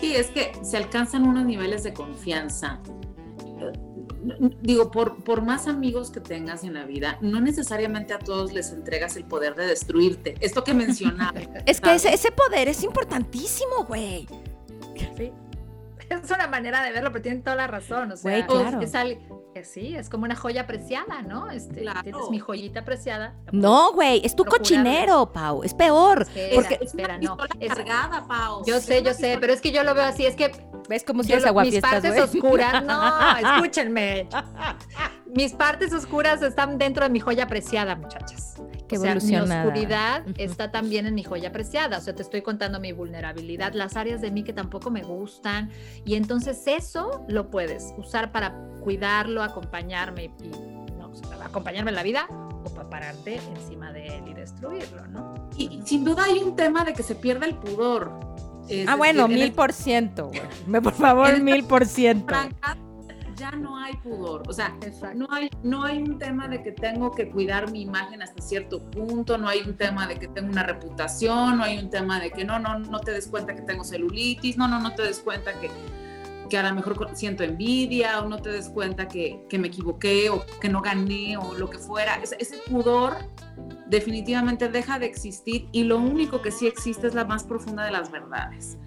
[0.00, 2.80] Sí, es que se alcanzan unos niveles de confianza
[4.60, 8.72] digo, por, por más amigos que tengas en la vida, no necesariamente a todos les
[8.72, 10.34] entregas el poder de destruirte.
[10.40, 11.40] Esto que mencionaba.
[11.66, 14.26] es que ese, ese, poder es importantísimo, güey.
[15.16, 15.32] Sí.
[16.08, 18.12] Es una manera de verlo, pero tienen toda la razón.
[18.12, 18.80] O sea, claro.
[18.80, 18.94] es,
[19.64, 21.50] sí, es como una joya preciada, ¿no?
[21.50, 23.34] Este, Tienes mi joyita preciada.
[23.52, 25.62] No, güey, es tu cochinero, Pau.
[25.62, 26.26] Es peor.
[26.54, 27.36] porque espera, no.
[27.60, 28.64] Es cargada, Pau.
[28.66, 30.52] Yo sé, yo sé, pero es que yo lo veo así, es que
[30.88, 34.28] ¿Ves cómo si es Mis partes oscuras, no, escúchenme.
[35.34, 38.54] Mis partes oscuras están dentro de mi joya preciada, muchachas.
[38.88, 41.98] Qué o sea, mi oscuridad está también en mi joya preciada.
[41.98, 45.70] O sea, te estoy contando mi vulnerabilidad, las áreas de mí que tampoco me gustan.
[46.04, 50.48] Y entonces eso lo puedes usar para cuidarlo, acompañarme y,
[50.96, 55.50] no, acompañarme en la vida o para pararte encima de él y destruirlo, ¿no?
[55.56, 58.12] Y sin duda hay un tema de que se pierde el pudor.
[58.86, 60.30] ah, bueno, mil por ciento,
[60.82, 62.34] Por favor, mil por ciento
[63.36, 64.42] ya no hay pudor.
[64.48, 64.76] O sea,
[65.14, 68.82] no hay, no hay un tema de que tengo que cuidar mi imagen hasta cierto
[68.90, 72.30] punto, no hay un tema de que tengo una reputación, no hay un tema de
[72.30, 75.20] que no, no, no te des cuenta que tengo celulitis, no, no, no te des
[75.20, 75.70] cuenta que,
[76.48, 80.30] que a lo mejor siento envidia o no te des cuenta que, que me equivoqué
[80.30, 82.16] o que no gané o lo que fuera.
[82.16, 83.16] Ese, ese pudor
[83.86, 87.92] definitivamente deja de existir y lo único que sí existe es la más profunda de
[87.92, 88.78] las verdades.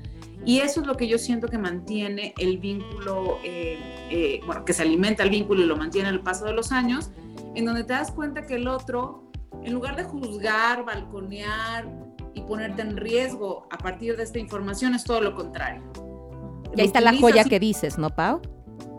[0.45, 4.73] Y eso es lo que yo siento que mantiene el vínculo, eh, eh, bueno, que
[4.73, 7.11] se alimenta el vínculo y lo mantiene el paso de los años,
[7.55, 9.29] en donde te das cuenta que el otro,
[9.63, 11.87] en lugar de juzgar, balconear
[12.33, 15.83] y ponerte en riesgo a partir de esta información, es todo lo contrario.
[16.75, 18.41] Y ahí está la joya que dices, ¿no, Pau?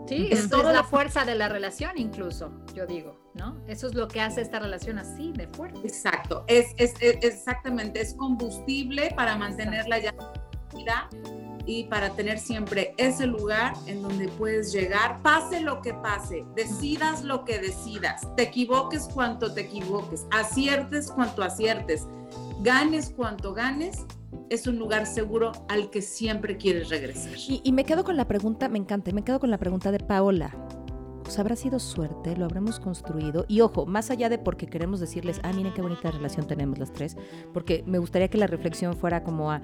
[0.07, 3.61] Sí, es toda la fuerza de la relación incluso, yo digo, ¿no?
[3.67, 5.79] Eso es lo que hace esta relación así de fuerte.
[5.85, 10.13] Exacto, es, es, es exactamente, es combustible para mantenerla ya
[11.65, 17.23] y para tener siempre ese lugar en donde puedes llegar, pase lo que pase, decidas
[17.23, 22.07] lo que decidas, te equivoques cuanto te equivoques, aciertes cuanto aciertes,
[22.61, 24.05] ganes cuanto ganes,
[24.49, 27.33] es un lugar seguro al que siempre quieres regresar.
[27.47, 30.55] Y, me quedo con la pregunta, me encanta, me quedo con la pregunta de Paola.
[31.23, 33.45] Pues habrá sido suerte, lo habremos construido.
[33.47, 36.91] Y ojo, más allá de porque queremos decirles, ah, miren qué bonita relación tenemos las
[36.91, 37.15] tres,
[37.53, 39.61] porque me gustaría que la reflexión fuera como a,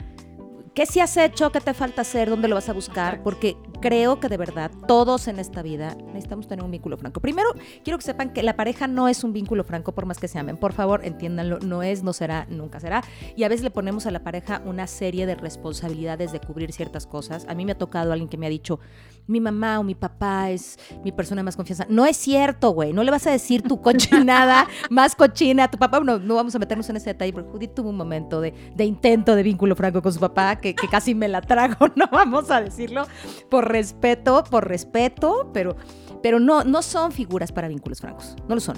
[0.78, 1.52] ¿Qué si has hecho?
[1.52, 2.30] ¿Qué te falta hacer?
[2.30, 3.24] ¿Dónde lo vas a buscar?
[3.24, 7.20] Porque creo que de verdad todos en esta vida necesitamos tener un vínculo franco.
[7.20, 7.50] Primero,
[7.84, 10.38] quiero que sepan que la pareja no es un vínculo franco por más que se
[10.38, 10.56] amen.
[10.56, 13.04] Por favor, entiéndanlo, no es, no será, nunca será.
[13.36, 17.08] Y a veces le ponemos a la pareja una serie de responsabilidades de cubrir ciertas
[17.08, 17.48] cosas.
[17.50, 18.80] A mí me ha tocado alguien que me ha dicho,
[19.28, 21.86] mi mamá o mi papá es mi persona más confianza.
[21.90, 22.94] No es cierto, güey.
[22.94, 26.00] No le vas a decir tu cochinada más cochina a tu papá.
[26.00, 28.86] No, no vamos a meternos en ese detalle, porque Judith tuvo un momento de, de
[28.86, 32.50] intento de vínculo franco con su papá que, que, casi me la trago, no vamos
[32.52, 33.06] a decirlo,
[33.50, 35.76] por respeto, por respeto, pero,
[36.24, 38.36] pero no, no son figuras para vínculos francos.
[38.48, 38.78] No lo son.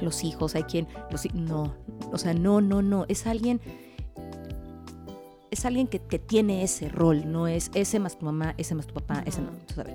[0.00, 0.86] Los hijos, hay quien.
[1.10, 1.74] Los, no,
[2.12, 3.04] o sea, no, no, no.
[3.08, 3.60] Es alguien
[5.50, 8.86] es alguien que, que, tiene ese rol, no es ese más tu mamá, ese más
[8.86, 9.50] tu papá, ese no.
[9.50, 9.94] Entonces,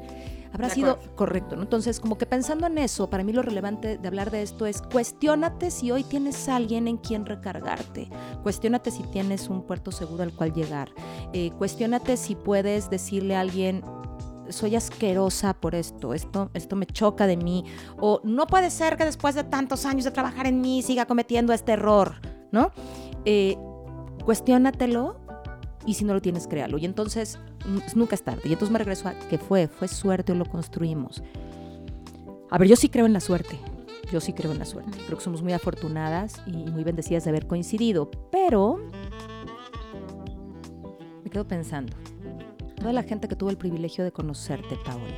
[0.53, 1.63] habrá sido correcto, ¿no?
[1.63, 4.81] Entonces, como que pensando en eso, para mí lo relevante de hablar de esto es
[4.81, 8.09] cuestiónate si hoy tienes alguien en quien recargarte,
[8.43, 10.89] cuestiónate si tienes un puerto seguro al cual llegar,
[11.33, 13.83] eh, cuestiónate si puedes decirle a alguien,
[14.49, 17.65] soy asquerosa por esto, esto, esto me choca de mí,
[17.99, 21.51] o no puede ser que después de tantos años de trabajar en mí siga cometiendo
[21.53, 22.15] este error,
[22.51, 22.71] ¿no?
[23.25, 23.57] Eh,
[24.23, 25.22] cuestiónatelo
[25.85, 26.77] y si no lo tienes, créalo.
[26.77, 27.39] Y entonces
[27.95, 28.41] nunca es tarde.
[28.45, 31.23] Y entonces me regreso a que fue, fue suerte o lo construimos.
[32.49, 33.59] A ver, yo sí creo en la suerte.
[34.11, 34.97] Yo sí creo en la suerte.
[35.05, 38.11] Creo que somos muy afortunadas y muy bendecidas de haber coincidido.
[38.31, 38.79] Pero
[41.23, 41.95] me quedo pensando.
[42.75, 45.15] Toda la gente que tuvo el privilegio de conocerte, Paola.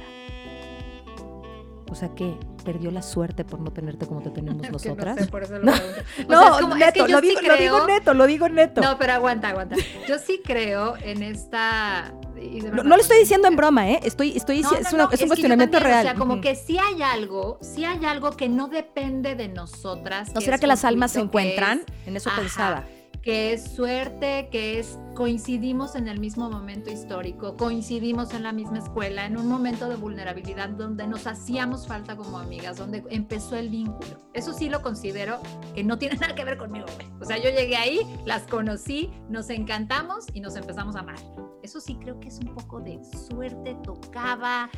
[1.90, 5.16] O sea que perdió la suerte por no tenerte como te tenemos nosotras.
[5.16, 5.74] no, sé, por eso lo no,
[6.28, 8.82] no como, neto, lo, digo, sí lo, digo, neto, lo digo neto.
[8.82, 9.78] No, pero aguanta, aguanta.
[10.08, 12.14] Yo sí creo en esta.
[12.36, 14.00] No, no, lo estoy diciendo en broma, ¿eh?
[14.04, 16.06] Estoy, estoy no, es, una, es, un cuestionamiento también, real.
[16.06, 20.34] O sea, como que si hay algo, si hay algo que no depende de nosotras.
[20.34, 21.84] ¿No será que las almas se encuentran?
[22.06, 22.84] En eso ajá, pensaba
[23.26, 28.78] que es suerte, que es coincidimos en el mismo momento histórico, coincidimos en la misma
[28.78, 33.70] escuela, en un momento de vulnerabilidad donde nos hacíamos falta como amigas, donde empezó el
[33.70, 34.20] vínculo.
[34.34, 35.40] Eso sí lo considero
[35.74, 36.86] que no tiene nada que ver conmigo.
[37.20, 41.18] O sea, yo llegué ahí, las conocí, nos encantamos y nos empezamos a amar.
[41.64, 44.70] Eso sí creo que es un poco de suerte, tocaba.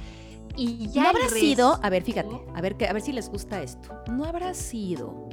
[0.56, 3.62] Y ya ¿No habrá sido, a ver, fíjate, a ver, a ver si les gusta
[3.62, 3.90] esto.
[4.10, 5.27] ¿No habrá sido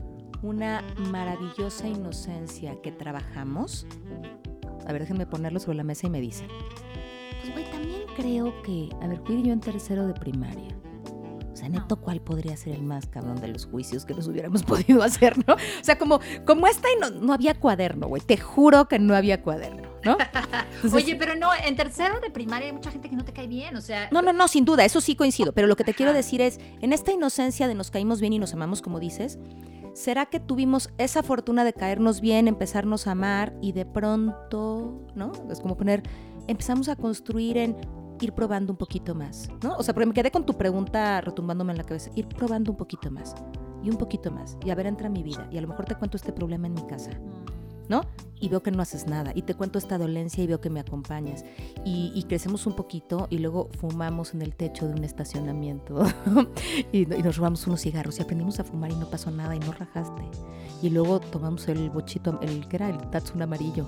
[0.44, 3.86] una maravillosa inocencia que trabajamos.
[4.86, 6.48] A ver, déjenme ponerlo sobre la mesa y me dicen.
[7.40, 10.68] Pues, güey, también creo que, a ver, fui yo en tercero de primaria.
[11.50, 14.62] O sea, neto, ¿cuál podría ser el más cabrón de los juicios que nos hubiéramos
[14.64, 15.54] podido hacer, no?
[15.54, 18.20] O sea, como, como esta y no, no había cuaderno, güey.
[18.20, 20.18] Te juro que no había cuaderno, ¿no?
[20.74, 23.46] Entonces, Oye, pero no, en tercero de primaria hay mucha gente que no te cae
[23.46, 24.10] bien, o sea.
[24.10, 25.54] No, no, no, sin duda, eso sí coincido.
[25.54, 28.38] Pero lo que te quiero decir es, en esta inocencia de nos caímos bien y
[28.38, 29.38] nos amamos, como dices,
[29.94, 35.32] ¿será que tuvimos esa fortuna de caernos bien, empezarnos a amar y de pronto, ¿no?
[35.50, 36.02] Es como poner,
[36.46, 37.76] empezamos a construir en
[38.20, 39.74] ir probando un poquito más, ¿no?
[39.76, 42.76] O sea, porque me quedé con tu pregunta retumbándome en la cabeza, ir probando un
[42.76, 43.34] poquito más
[43.82, 45.94] y un poquito más y a ver, entra mi vida y a lo mejor te
[45.94, 47.10] cuento este problema en mi casa.
[47.88, 48.02] ¿No?
[48.40, 49.32] Y veo que no haces nada.
[49.34, 51.44] Y te cuento esta dolencia y veo que me acompañas.
[51.84, 56.04] Y, crecemos un poquito y luego fumamos en el techo de un estacionamiento.
[56.92, 59.72] y, nos robamos unos cigarros y aprendimos a fumar y no pasó nada y no
[59.72, 60.22] rajaste.
[60.82, 63.86] Y luego tomamos el bochito, el que era el Datsun amarillo.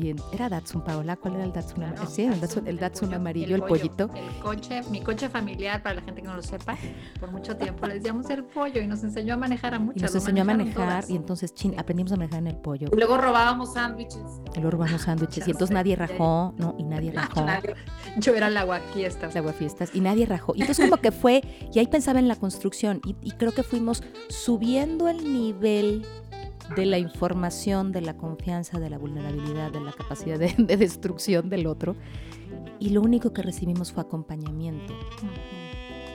[0.00, 2.06] Y era Datsun, Paola, ¿cuál era el Datsun amarillo?
[2.08, 4.08] sí, el Datsun, el Datsun amarillo, el, pollito.
[4.14, 6.78] El coche, mi coche familiar, para la gente que no lo sepa,
[7.18, 9.98] por mucho tiempo le decíamos el pollo y nos enseñó a manejar a muchas.
[9.98, 11.10] Y nos enseñó a manejar todas.
[11.10, 12.88] y entonces, chin, aprendimos a manejar en el pollo.
[12.90, 14.22] Y luego robábamos sándwiches.
[14.54, 16.74] Y luego robábamos sándwiches y entonces nadie rajó, ¿no?
[16.78, 17.44] Y nadie rajó.
[18.16, 19.34] Yo era la aguafiestas.
[19.34, 20.54] La aguafiestas y nadie rajó.
[20.56, 23.62] Y entonces como que fue, y ahí pensaba en la construcción y, y creo que
[23.62, 26.06] fuimos subiendo el nivel
[26.76, 31.48] de la información, de la confianza, de la vulnerabilidad, de la capacidad de, de destrucción
[31.48, 31.96] del otro.
[32.78, 34.94] Y lo único que recibimos fue acompañamiento.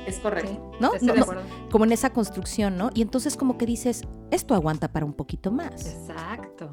[0.07, 0.71] Es correcto.
[0.79, 0.91] ¿No?
[1.01, 1.25] no, no
[1.71, 2.91] como en esa construcción, ¿no?
[2.93, 5.95] Y entonces como que dices, esto aguanta para un poquito más.
[5.95, 6.69] Exacto.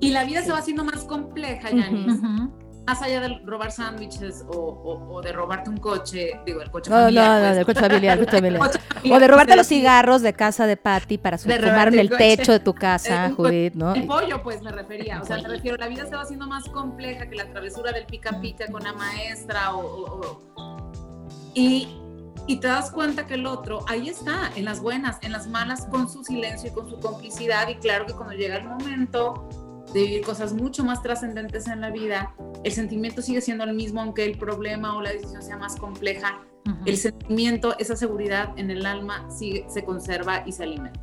[0.00, 0.46] Y la vida sí.
[0.46, 2.06] se va haciendo más compleja, Yanis.
[2.06, 6.90] Uh -huh más allá de robar sándwiches o, de robarte un coche, digo, el coche
[6.90, 7.28] no, familiar.
[7.28, 7.58] No, no, pues.
[7.58, 8.70] el coche familiar, el coche familiar.
[9.12, 12.60] o de robarte los cigarros de casa de Patty para sumar en el, techo de
[12.60, 13.94] tu casa, Judith, ¿no?
[13.94, 15.20] El pollo, pues me refería.
[15.20, 18.06] O sea, me refiero, la vida se va haciendo más compleja que la travesura del
[18.06, 20.40] pica pica con la maestra o,
[21.52, 21.88] y,
[22.46, 25.84] y te das cuenta que el otro ahí está, en las buenas, en las malas,
[25.90, 27.68] con su silencio y con su complicidad.
[27.68, 29.46] Y claro que cuando llega el momento
[29.92, 32.34] de vivir cosas mucho más trascendentes en la vida,
[32.68, 36.44] el sentimiento sigue siendo el mismo, aunque el problema o la decisión sea más compleja.
[36.84, 41.00] El sentimiento, esa seguridad en el alma sigue, se conserva y se alimenta.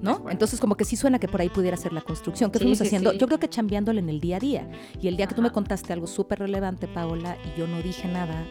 [0.00, 0.28] ¿No?
[0.28, 2.50] Entonces, como que sí suena que por ahí pudiera ser la construcción.
[2.50, 3.12] ¿Qué estamos haciendo?
[3.12, 4.68] Yo creo que chambeándole en el día a día.
[5.00, 8.08] Y el día que tú me contaste algo súper relevante, Paola, y yo no dije
[8.08, 8.44] nada,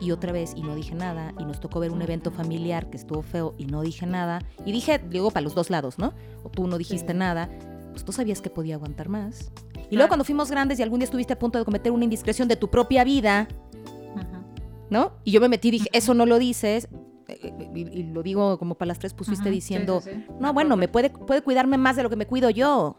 [0.00, 2.96] y otra vez y no dije nada y nos tocó ver un evento familiar que
[2.96, 6.12] estuvo feo y no dije nada y dije, digo, para los dos lados, ¿no?
[6.42, 7.48] O tú no dijiste nada
[7.92, 9.52] pues tú sabías que podía aguantar más.
[9.92, 12.48] Y luego cuando fuimos grandes y algún día estuviste a punto de cometer una indiscreción
[12.48, 13.46] de tu propia vida,
[14.88, 15.12] ¿no?
[15.22, 16.88] Y yo me metí y dije, eso no lo dices.
[17.28, 20.02] Eh, eh, y, lo digo como para las tres pusiste diciendo,
[20.40, 22.96] no, bueno, me puede, puede cuidarme más de lo que me cuido yo.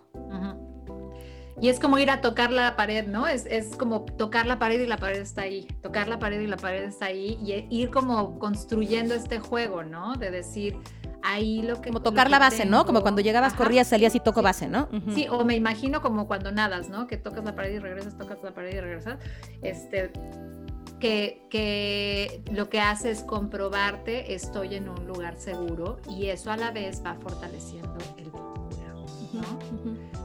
[1.60, 3.26] Y es como ir a tocar la pared, ¿no?
[3.26, 6.48] Es, es, como tocar la pared y la pared está ahí, tocar la pared y
[6.48, 10.14] la pared está ahí, y ir como construyendo este juego, ¿no?
[10.14, 10.78] De decir,
[11.24, 11.90] ahí lo que...
[11.90, 12.86] Como tocar la base, ¿no?
[12.86, 14.90] Como cuando llegabas, corrías, salías y toco base, ¿no?
[15.14, 17.08] Sí, o me imagino como cuando nadas, ¿no?
[17.08, 19.20] Que tocas la pared y regresas, tocas la pared y regresas.
[19.62, 20.12] Este,
[21.00, 26.58] que, que, lo que hace es comprobarte estoy en un lugar seguro y eso a
[26.58, 28.70] la vez va fortaleciendo el vínculo,
[29.34, 30.24] ¿no?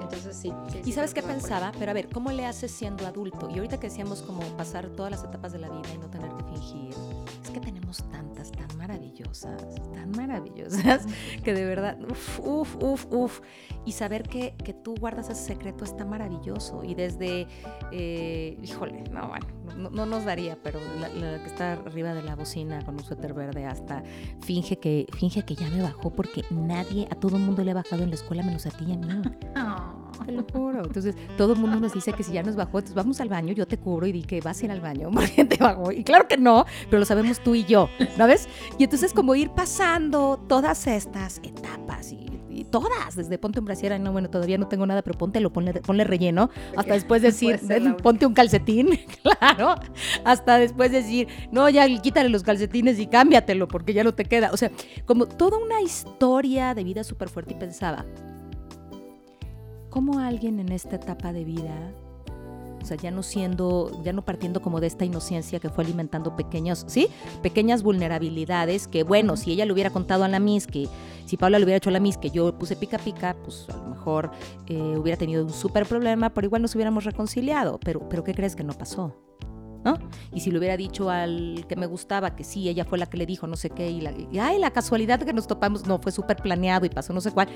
[0.00, 0.52] Entonces sí.
[0.84, 1.72] ¿Y sabes qué pensaba?
[1.78, 3.48] Pero a ver, ¿cómo le haces siendo adulto?
[3.50, 6.30] Y ahorita que decíamos como pasar todas las etapas de la vida y no tener
[6.32, 6.94] que fingir,
[7.42, 11.06] es que tenemos tantas, tan maravillosas, tan maravillosas,
[11.44, 13.40] que de verdad, uff, uff, uff, uff.
[13.84, 16.84] Y saber que, que, tú guardas ese secreto está maravilloso.
[16.84, 17.46] Y desde,
[17.92, 22.84] eh, híjole, no, bueno, no, nos daría, pero la, que está arriba de la bocina
[22.84, 24.02] con un suéter verde hasta
[24.40, 27.74] finge que, finge que ya me bajó porque nadie, a todo el mundo le ha
[27.74, 29.22] bajado en la escuela menos a ti y a mí.
[30.26, 30.82] Te lo juro.
[30.84, 33.52] Entonces, todo el mundo nos dice que si ya nos bajó, entonces vamos al baño,
[33.52, 35.92] yo te cubro y di que vas a ir al baño porque te bajó.
[35.92, 38.48] Y claro que no, pero lo sabemos tú y yo, ¿sabes?
[38.78, 42.26] Y entonces como ir pasando todas estas etapas y,
[42.70, 46.04] todas, desde ponte un brasier, no, bueno, todavía no tengo nada, pero lo ponle, ponle
[46.04, 47.58] relleno, hasta después decir,
[48.02, 48.90] ponte un calcetín,
[49.22, 49.74] claro,
[50.24, 54.50] hasta después decir, no, ya quítale los calcetines y cámbiatelo porque ya no te queda.
[54.52, 54.70] O sea,
[55.06, 58.04] como toda una historia de vida súper fuerte y pensaba,
[59.90, 61.92] ¿cómo alguien en esta etapa de vida
[62.82, 66.34] o sea, ya no siendo, ya no partiendo como de esta inocencia que fue alimentando
[66.34, 67.08] pequeños, ¿sí?
[67.42, 70.88] Pequeñas vulnerabilidades que, bueno, si ella le hubiera contado a la Miss que,
[71.26, 73.76] si Paula le hubiera hecho a la Miss que yo puse pica pica, pues a
[73.76, 74.30] lo mejor
[74.66, 77.78] eh, hubiera tenido un súper problema, pero igual nos hubiéramos reconciliado.
[77.80, 79.14] Pero, pero ¿qué crees que no pasó?
[80.32, 83.16] Y si le hubiera dicho al que me gustaba que sí, ella fue la que
[83.16, 84.12] le dijo no sé qué, y, la,
[84.42, 87.48] ay, la casualidad que nos topamos, no, fue súper planeado y pasó no sé cuál,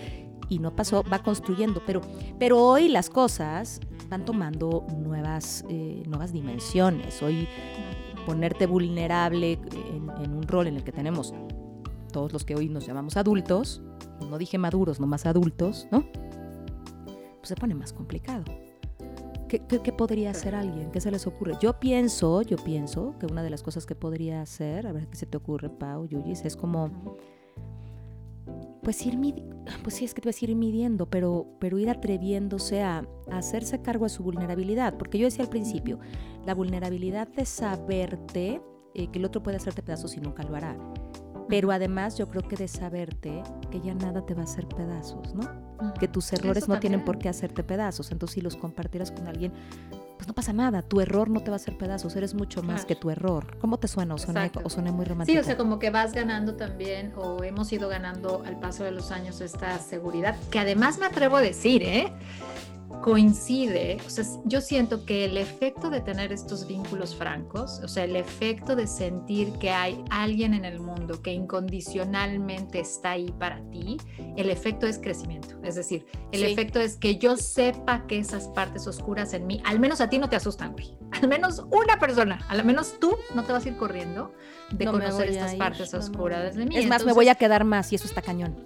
[0.48, 2.00] y no pasó, va construyendo, pero,
[2.38, 7.48] pero hoy las cosas van tomando nuevas, eh, nuevas dimensiones, hoy
[8.26, 11.34] ponerte vulnerable en, un rol en el que tenemos
[12.12, 13.82] todos los que hoy nos llamamos adultos,
[14.30, 16.04] no dije maduros, no más adultos, ¿no?
[17.04, 18.44] Pues se pone más complicado.
[19.48, 20.90] ¿Qué, podría hacer alguien?
[20.90, 21.54] ¿Qué se les ocurre?
[21.60, 25.16] Yo pienso, yo pienso que una de las cosas que podría hacer, a ver qué
[25.16, 27.16] se te ocurre, Pau, Yuyis, es como,
[28.82, 29.18] pues ir
[29.82, 33.80] pues sí, es que te vas a ir midiendo, pero, pero ir atreviéndose a, hacerse
[33.80, 34.96] cargo de su vulnerabilidad.
[34.96, 35.98] Porque yo decía al principio,
[36.44, 38.60] la vulnerabilidad de saberte
[38.94, 40.76] eh, que el otro puede hacerte pedazos y nunca lo hará.
[41.48, 45.34] Pero además yo creo que de saberte que ya nada te va a hacer pedazos,
[45.34, 45.63] ¿no?
[45.98, 48.10] Que tus errores no tienen por qué hacerte pedazos.
[48.12, 49.52] Entonces si los compartieras con alguien,
[50.16, 50.82] pues no pasa nada.
[50.82, 52.16] Tu error no te va a hacer pedazos.
[52.16, 53.58] Eres mucho más que tu error.
[53.58, 54.14] ¿Cómo te suena?
[54.14, 55.34] ¿O suena, o muy romántico?
[55.34, 58.90] Sí, o sea, como que vas ganando también, o hemos ido ganando al paso de
[58.90, 62.12] los años esta seguridad, que además me atrevo a decir, ¿eh?
[63.00, 68.04] Coincide, o sea, yo siento que el efecto de tener estos vínculos francos, o sea,
[68.04, 73.60] el efecto de sentir que hay alguien en el mundo que incondicionalmente está ahí para
[73.70, 73.98] ti,
[74.36, 75.56] el efecto es crecimiento.
[75.62, 79.80] Es decir, el efecto es que yo sepa que esas partes oscuras en mí, al
[79.80, 80.96] menos a ti no te asustan, güey.
[81.12, 84.32] Al menos una persona, al menos tú no te vas a ir corriendo
[84.70, 86.76] de conocer estas partes oscuras de mí.
[86.76, 88.64] Es más, me voy a quedar más y eso está cañón.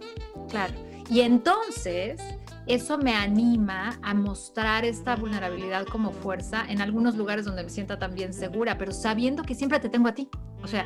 [0.48, 0.74] Claro.
[1.10, 2.20] Y entonces
[2.68, 7.98] eso me anima a mostrar esta vulnerabilidad como fuerza en algunos lugares donde me sienta
[7.98, 10.28] también segura, pero sabiendo que siempre te tengo a ti.
[10.62, 10.85] O sea,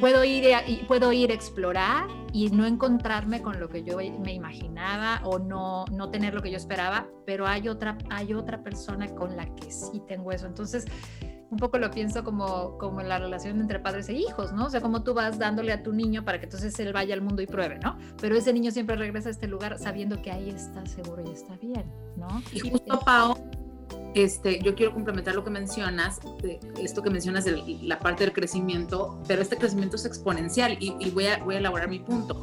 [0.00, 4.32] puedo, ir y puedo ir a explorar y no encontrarme con lo que yo me
[4.34, 9.06] imaginaba o no, no tener lo que yo esperaba, pero hay otra, hay otra persona
[9.14, 10.46] con la que sí tengo eso.
[10.46, 10.84] Entonces,
[11.54, 14.66] un poco lo pienso como, como la relación entre padres e hijos, ¿no?
[14.66, 17.22] O sea, como tú vas dándole a tu niño para que entonces él vaya al
[17.22, 17.96] mundo y pruebe, ¿no?
[18.20, 21.56] Pero ese niño siempre regresa a este lugar sabiendo que ahí está seguro y está
[21.56, 21.84] bien,
[22.16, 22.42] ¿no?
[22.52, 23.36] Y justo, Pau,
[24.14, 26.18] este, yo quiero complementar lo que mencionas,
[26.82, 31.28] esto que mencionas de la parte del crecimiento, pero este crecimiento es exponencial y, voy,
[31.28, 32.42] a, voy a elaborar mi punto.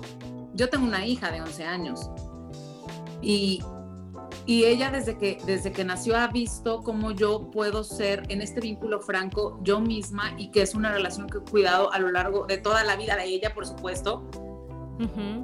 [0.53, 2.09] Yo tengo una hija de 11 años
[3.21, 3.61] y,
[4.45, 8.59] y ella desde que, desde que nació ha visto cómo yo puedo ser en este
[8.61, 12.45] vínculo franco yo misma y que es una relación que he cuidado a lo largo
[12.45, 14.29] de toda la vida de ella, por supuesto.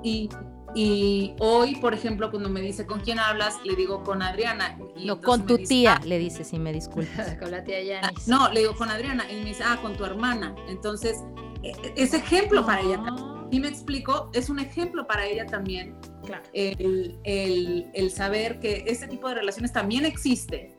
[0.04, 0.30] Y
[0.76, 4.78] y hoy, por ejemplo, cuando me dice con quién hablas, le digo con Adriana.
[5.04, 6.06] no, con tu tía, ah".
[6.06, 7.36] le dice, si me disculpas.
[7.40, 8.28] con la tía Yanis.
[8.28, 9.26] no, le digo con Adriana.
[9.32, 10.56] Y me dice, ah, con tu hermana.
[10.68, 11.24] Entonces,
[11.64, 13.02] e, e, es ejemplo para ella.
[13.50, 15.96] Y me explico, es un ejemplo para ella también.
[16.28, 16.44] Claro.
[16.52, 20.76] El, el, el, saber que este tipo de relaciones también existe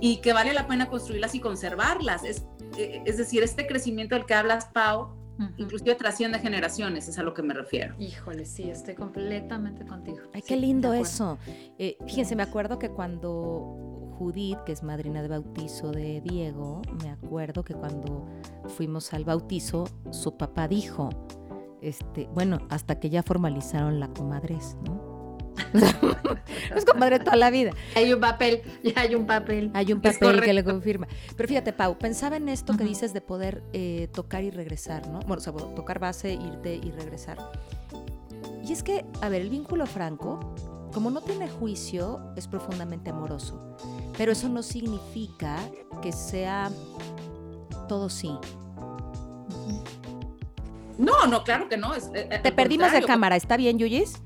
[0.00, 2.24] y que vale la pena construirlas y conservarlas.
[2.24, 2.46] Es,
[2.78, 5.14] e, es decir, este crecimiento del que hablas, Pau,
[5.58, 7.94] inclusive trasciende generaciones, es a lo que me refiero.
[7.98, 10.18] Híjole, sí, estoy completamente contigo.
[10.32, 11.38] Ay, qué lindo eso.
[11.78, 17.10] Eh, fíjense, me acuerdo que cuando Judith, que es madrina de bautizo de Diego, me
[17.10, 18.26] acuerdo que cuando
[18.68, 21.08] fuimos al bautizo, su papá dijo,
[21.82, 25.10] este, bueno, hasta que ya formalizaron la comadres, ¿no?
[26.76, 27.72] es comadre toda la vida.
[27.94, 29.70] Hay un papel, ya hay un papel.
[29.74, 31.06] Hay un papel que le confirma.
[31.36, 35.20] Pero fíjate, Pau, pensaba en esto que dices de poder eh, tocar y regresar, ¿no?
[35.20, 37.38] Bueno, o sea, tocar base, irte y regresar.
[38.64, 40.54] Y es que, a ver, el vínculo franco,
[40.92, 43.76] como no tiene juicio, es profundamente amoroso.
[44.16, 45.56] Pero eso no significa
[46.02, 46.70] que sea
[47.88, 48.30] todo sí.
[51.00, 51.94] No, no, claro que no.
[51.94, 54.22] Eh, Te perdimos de cámara, ¿está bien, Yuyis?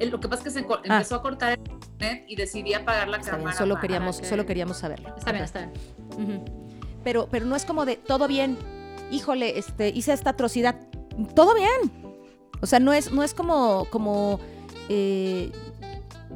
[0.00, 0.80] lo que pasa es que se ah.
[0.82, 3.56] empezó a cortar el internet y decidí apagar la cámara.
[3.56, 5.14] solo queríamos, solo queríamos saberlo.
[5.16, 6.44] Está bien, está bien.
[7.04, 8.56] Pero, pero no es como de todo bien,
[9.10, 10.80] híjole, este, hice esta atrocidad.
[11.34, 12.12] Todo bien.
[12.60, 14.40] O sea, no es, no es como, como
[14.88, 15.50] eh,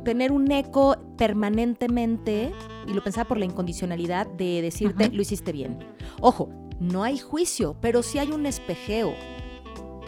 [0.04, 2.52] tener un eco permanentemente,
[2.86, 5.78] y lo pensaba por la incondicionalidad de decirte, lo hiciste bien.
[6.20, 6.48] Ojo,
[6.80, 9.14] no hay juicio, pero sí hay un espejeo.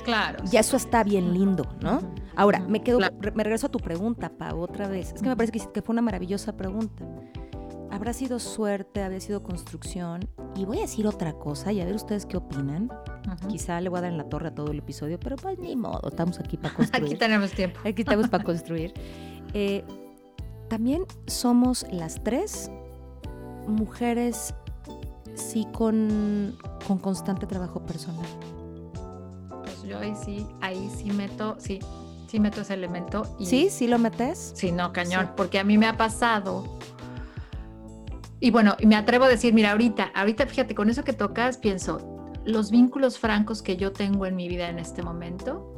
[0.05, 0.43] Claro.
[0.45, 2.01] Ya eso está bien lindo, ¿no?
[2.35, 5.13] Ahora, me quedo, me regreso a tu pregunta, Pau, otra vez.
[5.13, 7.05] Es que me parece que, fue una maravillosa pregunta.
[7.91, 9.03] ¿Habrá sido suerte?
[9.03, 10.21] ¿Habría sido construcción?
[10.55, 12.91] Y voy a decir otra cosa y a ver ustedes qué opinan.
[13.49, 15.75] Quizá le voy a dar en la torre a todo el episodio, pero pues ni
[15.75, 17.07] modo, estamos aquí para construir.
[17.07, 17.81] aquí tenemos tiempo.
[17.85, 18.95] Aquí estamos para construir.
[19.53, 19.85] Eh,
[20.69, 22.71] también somos las tres
[23.67, 24.55] mujeres,
[25.41, 28.27] sí, con, con constante trabajo personal.
[29.63, 31.79] Pues yo ahí sí, ahí sí meto, sí,
[32.27, 33.23] sí meto ese elemento.
[33.39, 33.71] Y, ¿Sí?
[33.71, 34.53] ¿Sí lo metes?
[34.55, 36.79] Sí, no, cañón, porque a mí me ha pasado.
[38.41, 42.01] Y bueno, me atrevo a decir, mira, ahorita, ahorita fíjate, con eso que tocas, pienso,
[42.45, 45.75] los vínculos francos que yo tengo en mi vida en este momento,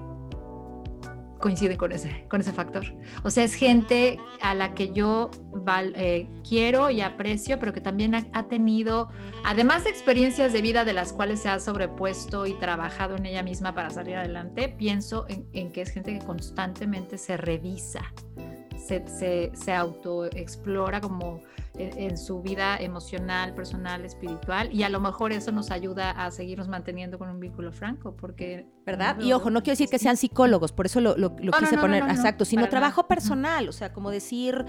[1.41, 2.85] coincide con ese, con ese factor.
[3.23, 5.31] O sea, es gente a la que yo
[5.97, 9.09] eh, quiero y aprecio, pero que también ha, tenido,
[9.45, 13.43] además de experiencias de vida de las cuales se ha sobrepuesto y trabajado en ella
[13.43, 18.13] misma para salir adelante, pienso en que es gente que constantemente se revisa,
[18.87, 21.43] se, se, autoexplora como
[21.75, 26.69] en, su vida emocional, personal, espiritual, y a lo mejor eso nos ayuda a seguirnos
[26.69, 28.67] manteniendo con un vínculo franco, porque...
[28.85, 29.21] ¿Verdad?
[29.21, 32.45] y ojo, no quiero decir que sean psicólogos, por eso lo, lo, quise poner, exacto,
[32.45, 34.65] sino trabajo personal, o sea, como decir,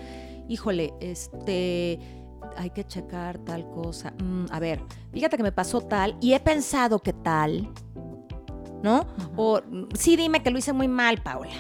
[0.48, 2.00] híjole, este
[2.58, 4.14] hay que checar tal cosa.
[4.22, 4.82] Mm, a ver,
[5.14, 7.72] fíjate que me pasó tal y he pensado que tal,
[8.84, 9.08] ¿no?
[9.36, 9.62] O
[9.98, 11.52] sí, dime que lo hice muy mal, Paula.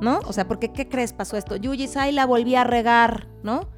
[0.00, 0.20] ¿No?
[0.26, 1.56] O sea, porque ¿qué crees pasó esto?
[1.56, 3.68] Yuyis, ahí la volví a regar, ¿no?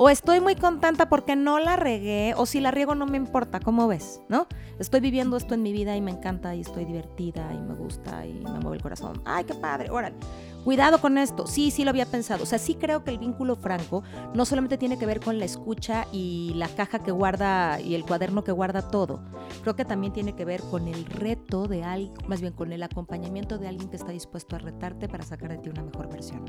[0.00, 3.58] O estoy muy contenta porque no la regué, o si la riego no me importa,
[3.58, 4.20] ¿cómo ves?
[4.28, 4.46] ¿No?
[4.78, 8.24] Estoy viviendo esto en mi vida y me encanta y estoy divertida y me gusta
[8.24, 9.20] y me mueve el corazón.
[9.24, 9.90] ¡Ay, qué padre!
[9.90, 10.14] Órale.
[10.62, 11.48] Cuidado con esto.
[11.48, 12.44] Sí, sí lo había pensado.
[12.44, 15.46] O sea, sí creo que el vínculo franco no solamente tiene que ver con la
[15.46, 19.20] escucha y la caja que guarda y el cuaderno que guarda todo.
[19.62, 22.84] Creo que también tiene que ver con el reto de alguien, más bien con el
[22.84, 26.44] acompañamiento de alguien que está dispuesto a retarte para sacar de ti una mejor versión.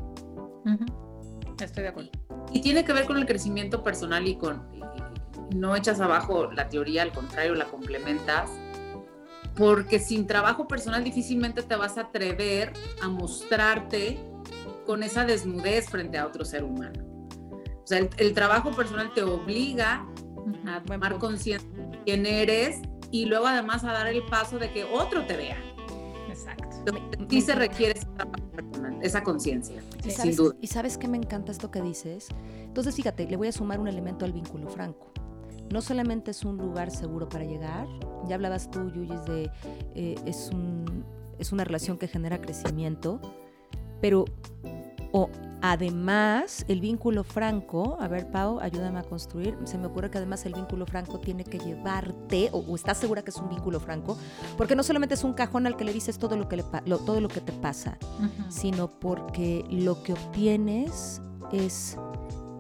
[1.66, 2.12] Estoy de acuerdo.
[2.52, 4.68] Y tiene que ver con el crecimiento personal y con,
[5.56, 8.50] no echas abajo la teoría, al contrario, la complementas,
[9.56, 14.20] porque sin trabajo personal difícilmente te vas a atrever a mostrarte
[14.86, 17.04] con esa desnudez frente a otro ser humano.
[17.84, 20.06] O sea, el, trabajo personal te obliga
[20.68, 22.80] a tomar conciencia de quién eres
[23.12, 25.58] y luego además a dar el paso de que otro te vea.
[27.30, 28.00] Sí se requiere
[29.02, 30.56] esa conciencia, ¿Y sin duda.
[30.62, 32.28] y sabes qué me encanta esto que dices.
[32.64, 35.12] Entonces, fíjate, le voy a sumar un elemento al vínculo franco.
[35.72, 37.88] No solamente es un lugar seguro para llegar,
[38.28, 39.52] ya hablabas tú, Yuyis, de
[39.96, 41.06] eh, es, un,
[41.38, 43.22] es una relación que genera crecimiento,
[44.02, 44.26] pero
[45.12, 45.30] o
[45.62, 50.46] además el vínculo franco, a ver Pau, ayúdame a construir, se me ocurre que además
[50.46, 54.18] el vínculo franco tiene que llevarte, o, o estás segura que es un vínculo franco,
[54.58, 57.00] porque no solamente es un cajón al que le dices todo lo que, le lo-
[57.00, 57.98] todo lo que te pasa,
[58.50, 61.98] sino porque lo que obtienes es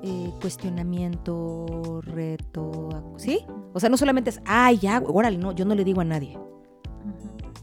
[0.01, 3.45] eh, cuestionamiento, reto, ¿sí?
[3.73, 6.37] O sea, no solamente es, ay, ya, órale, no, yo no le digo a nadie.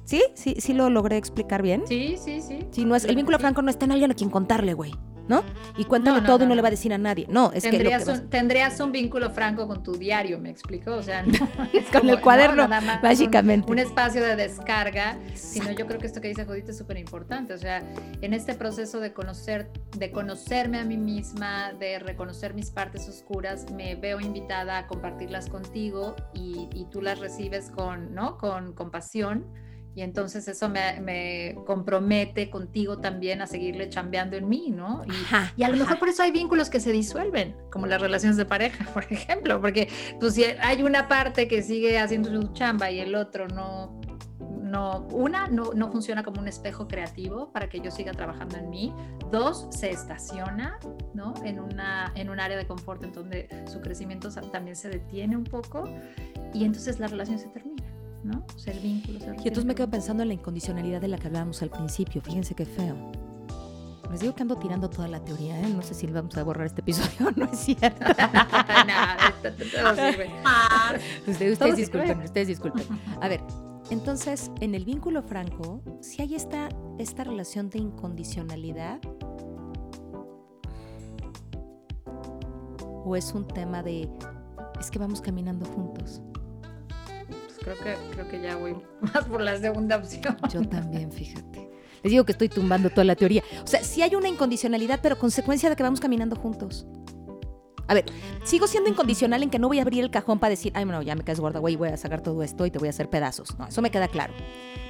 [0.07, 0.23] ¿Sí?
[0.35, 1.83] ¿Sí, sí lo logré explicar bien?
[1.87, 2.61] Sí, sí, sí.
[2.71, 4.95] Sí, no es, el vínculo franco no está en alguien a quien contarle, güey,
[5.29, 5.43] ¿no?
[5.77, 7.27] Y No, no, todo y no, le va a decir a nadie.
[7.29, 10.49] No, es que que tendrías, vas- un, tendrías un vínculo franco con tu diario, ¿me
[10.51, 10.93] explico?
[10.95, 11.33] O sea, no
[11.73, 13.67] es Con el cuaderno, más básicamente.
[13.67, 16.99] Un, un espacio de descarga, sino yo creo que esto que dice Judith es súper
[16.99, 17.53] importante.
[17.53, 17.83] O sea,
[18.21, 23.67] en este proceso de conocer, de conocerme a mí misma, de reconocer mis partes oscuras,
[23.73, 28.39] me veo invitada a compartirlas contigo y, y tú las recibes con, ¿no?
[28.39, 29.45] con compasión.
[29.97, 35.03] Y entonces eso me, me compromete contigo también a seguirle chambeando en mí, ¿no?
[35.07, 35.99] Y, Ajá, y a lo mejor ajá.
[35.99, 39.89] por eso hay vínculos que se disuelven, como las relaciones de pareja, por ejemplo, porque
[40.21, 43.99] pues si hay una parte que sigue haciendo su chamba y el otro no,
[44.39, 48.69] no, una, no, no funciona como un espejo creativo para que yo siga trabajando en
[48.69, 48.93] mí,
[49.31, 50.79] dos, se estaciona,
[51.15, 51.33] ¿no?
[51.43, 55.45] En, una, en un área de confort en donde su crecimiento también se detiene un
[55.45, 55.89] poco
[56.53, 57.83] y entonces la relación se termina,
[58.27, 58.45] ¿no?
[58.55, 61.29] O sea, el vínculo Y entonces me quedo pensando en la incondicionalidad de la que
[61.29, 62.21] hablábamos al principio.
[62.23, 62.97] Fíjense qué feo.
[64.11, 65.69] Les digo que ando tirando toda la teoría, ¿eh?
[65.69, 68.05] No sé si vamos a borrar este episodio, no es cierto.
[69.43, 70.31] Todo sirve.
[71.27, 72.85] Ustedes, disculpen, ustedes disculpen.
[73.21, 73.41] A ver,
[73.91, 76.69] entonces, en el vínculo franco, si hay esta,
[76.99, 79.01] esta relación de incondicionalidad,
[83.05, 84.09] o es un tema de,
[84.81, 86.21] es que vamos caminando juntos.
[87.67, 90.37] Creo que, creo que ya voy más por la segunda opción.
[90.53, 91.69] Yo también, fíjate.
[92.05, 93.43] Les digo que estoy tumbando toda la teoría.
[93.65, 96.87] O sea, sí hay una incondicionalidad, pero consecuencia de que vamos caminando juntos.
[97.89, 98.05] A ver,
[98.45, 101.03] sigo siendo incondicional en que no voy a abrir el cajón para decir, ay, bueno,
[101.03, 103.11] ya me caes gorda, güey, voy a sacar todo esto y te voy a hacer
[103.11, 103.59] pedazos.
[103.59, 104.33] No, eso me queda claro.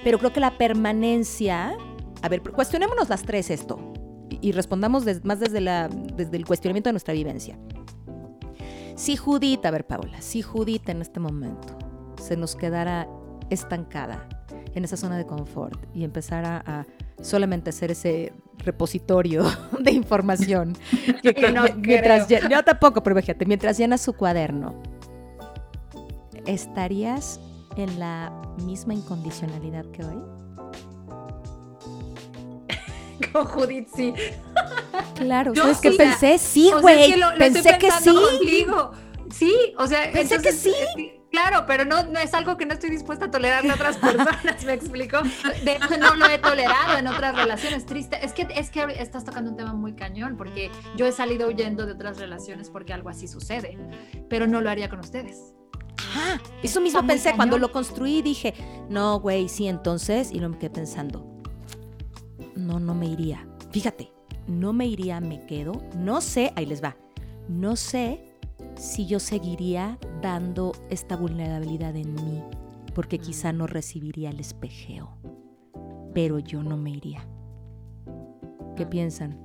[0.04, 1.78] Pero creo que la permanencia.
[2.20, 3.94] A ver, cuestionémonos las tres esto.
[4.28, 7.58] Y, respondamos más desde, el cuestionamiento de nuestra vivencia.
[8.96, 11.85] Si Judith, a ver, Paula, si Judith en este momento
[12.26, 13.06] se nos quedara
[13.50, 14.28] estancada
[14.74, 16.84] en esa zona de confort y empezara a
[17.22, 19.44] solamente ser ese repositorio
[19.80, 20.76] de información.
[21.22, 22.48] que- que No mi- mientras creo.
[22.48, 24.74] yo tampoco, pero fíjate, mientras llenas su cuaderno,
[26.46, 27.40] ¿estarías
[27.76, 28.32] en la
[28.64, 30.18] misma incondicionalidad que hoy?
[33.32, 34.12] Con Judith, sí.
[35.14, 35.96] Claro, Yo ¿sabes qué sí.
[35.96, 36.38] pensé?
[36.38, 38.10] Sí, O sea, güey, es que pensé que sí.
[38.14, 38.90] contigo.
[39.30, 40.72] Sí, o sea, Pensé que sí.
[41.36, 44.64] Claro, pero no, no es algo que no estoy dispuesta a tolerar de otras personas,
[44.64, 45.18] ¿me explico?
[45.64, 47.84] De hecho, no lo he tolerado en otras relaciones.
[47.84, 48.24] Triste.
[48.24, 51.84] Es que, es que estás tocando un tema muy cañón, porque yo he salido huyendo
[51.84, 53.76] de otras relaciones porque algo así sucede,
[54.30, 55.52] pero no lo haría con ustedes.
[55.98, 58.54] Ajá, eso mismo Está pensé cuando lo construí dije,
[58.88, 61.26] no, güey, sí, entonces, y lo me quedé pensando,
[62.54, 63.46] no, no me iría.
[63.72, 64.10] Fíjate,
[64.46, 66.96] no me iría, me quedo, no sé, ahí les va,
[67.46, 68.25] no sé
[68.76, 72.42] si yo seguiría dando esta vulnerabilidad en mí,
[72.94, 75.10] porque quizá no recibiría el espejeo,
[76.14, 77.26] pero yo no me iría.
[78.76, 79.38] ¿Qué piensan?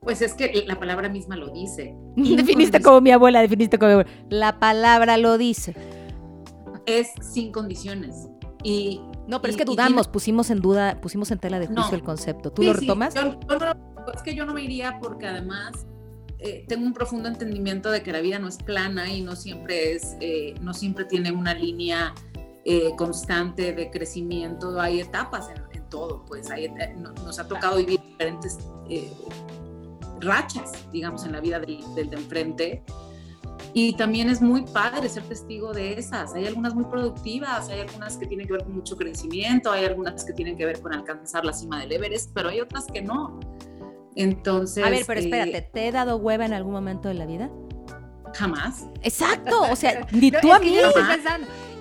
[0.00, 1.96] Pues es que la palabra misma lo dice.
[2.16, 4.10] Definiste como mi abuela, definiste como mi abuela.
[4.28, 5.74] La palabra lo dice.
[6.86, 8.28] Es sin condiciones.
[8.62, 11.94] Y No, pero es que dudamos, pusimos en duda, pusimos en tela de juicio No.
[11.94, 12.52] el concepto.
[12.52, 13.14] ¿Tú Sí, lo sí, retomas?
[13.14, 15.86] yo- yo no- es que yo no me iría porque además
[16.44, 19.92] eh, tengo un profundo entendimiento de que la vida no es plana y no siempre
[19.92, 22.14] es, eh, no siempre tiene una línea
[22.66, 24.78] eh, constante de crecimiento.
[24.78, 26.70] Hay etapas en, en todo, pues hay,
[27.24, 28.58] nos ha tocado vivir diferentes
[28.90, 29.10] eh,
[30.20, 32.82] rachas, digamos, en la vida del, del de enfrente.
[33.72, 36.34] Y también es muy padre ser testigo de esas.
[36.34, 40.24] Hay algunas muy productivas, hay algunas que tienen que ver con mucho crecimiento, hay algunas
[40.24, 43.40] que tienen que ver con alcanzar la cima del Everest, pero hay otras que no.
[44.16, 44.84] Entonces.
[44.84, 47.50] A ver, pero eh, espérate, ¿te he dado hueva en algún momento de la vida?
[48.36, 48.86] jamás.
[49.02, 50.76] Exacto, o sea, ni tú a mí.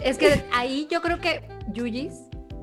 [0.04, 2.14] es que ahí yo creo que Yuyis,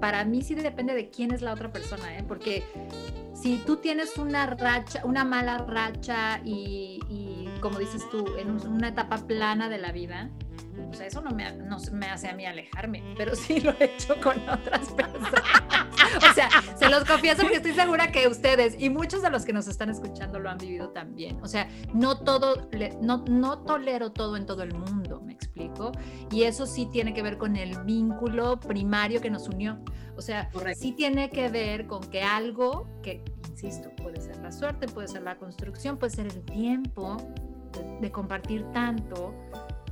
[0.00, 2.22] para mí sí depende de quién es la otra persona, ¿eh?
[2.26, 2.62] porque
[3.34, 8.66] si tú tienes una racha, una mala racha y, y, como dices tú, en un-
[8.68, 10.30] una etapa plana de la vida,
[10.88, 13.84] O sea, eso no me, no me hace a mí alejarme, pero sí lo he
[13.84, 15.32] hecho con otras personas.
[16.30, 19.52] o sea, se los confieso porque estoy segura que ustedes y muchos de los que
[19.52, 21.38] nos están escuchando lo han vivido también.
[21.42, 22.68] O sea, no todo,
[23.00, 25.92] no, no tolero todo en todo el mundo, me explico.
[26.30, 29.78] Y eso sí tiene que ver con el vínculo primario que nos unió.
[30.16, 34.86] O sea, sí tiene que ver con que algo que, insisto, puede ser la suerte,
[34.86, 37.16] puede ser la construcción, puede ser el tiempo
[38.00, 39.34] de compartir tanto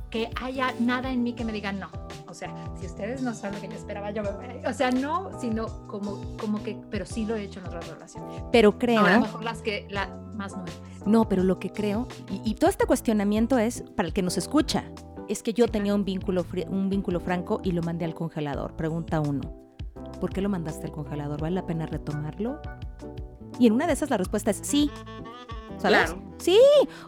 [0.09, 1.89] que haya nada en mí que me diga no.
[2.27, 5.31] O sea, si ustedes no saben lo que yo esperaba, yo me O sea, no,
[5.39, 8.43] sino como, como que, pero sí lo he hecho en otras relaciones.
[8.51, 9.03] Pero creo.
[9.03, 10.73] a lo mejor las que, la más nuevas.
[11.05, 14.83] No, pero lo que creo, y, todo este cuestionamiento es para el que nos escucha,
[15.27, 18.75] es que yo tenía un vínculo, un vínculo franco y lo mandé al congelador.
[18.75, 19.41] Pregunta uno,
[20.19, 21.41] ¿por qué lo mandaste al congelador?
[21.41, 22.59] ¿Vale la pena retomarlo?
[23.59, 24.91] Y en una de esas la respuesta es sí.
[25.79, 26.15] ¿Sabes?
[26.39, 26.59] Sí,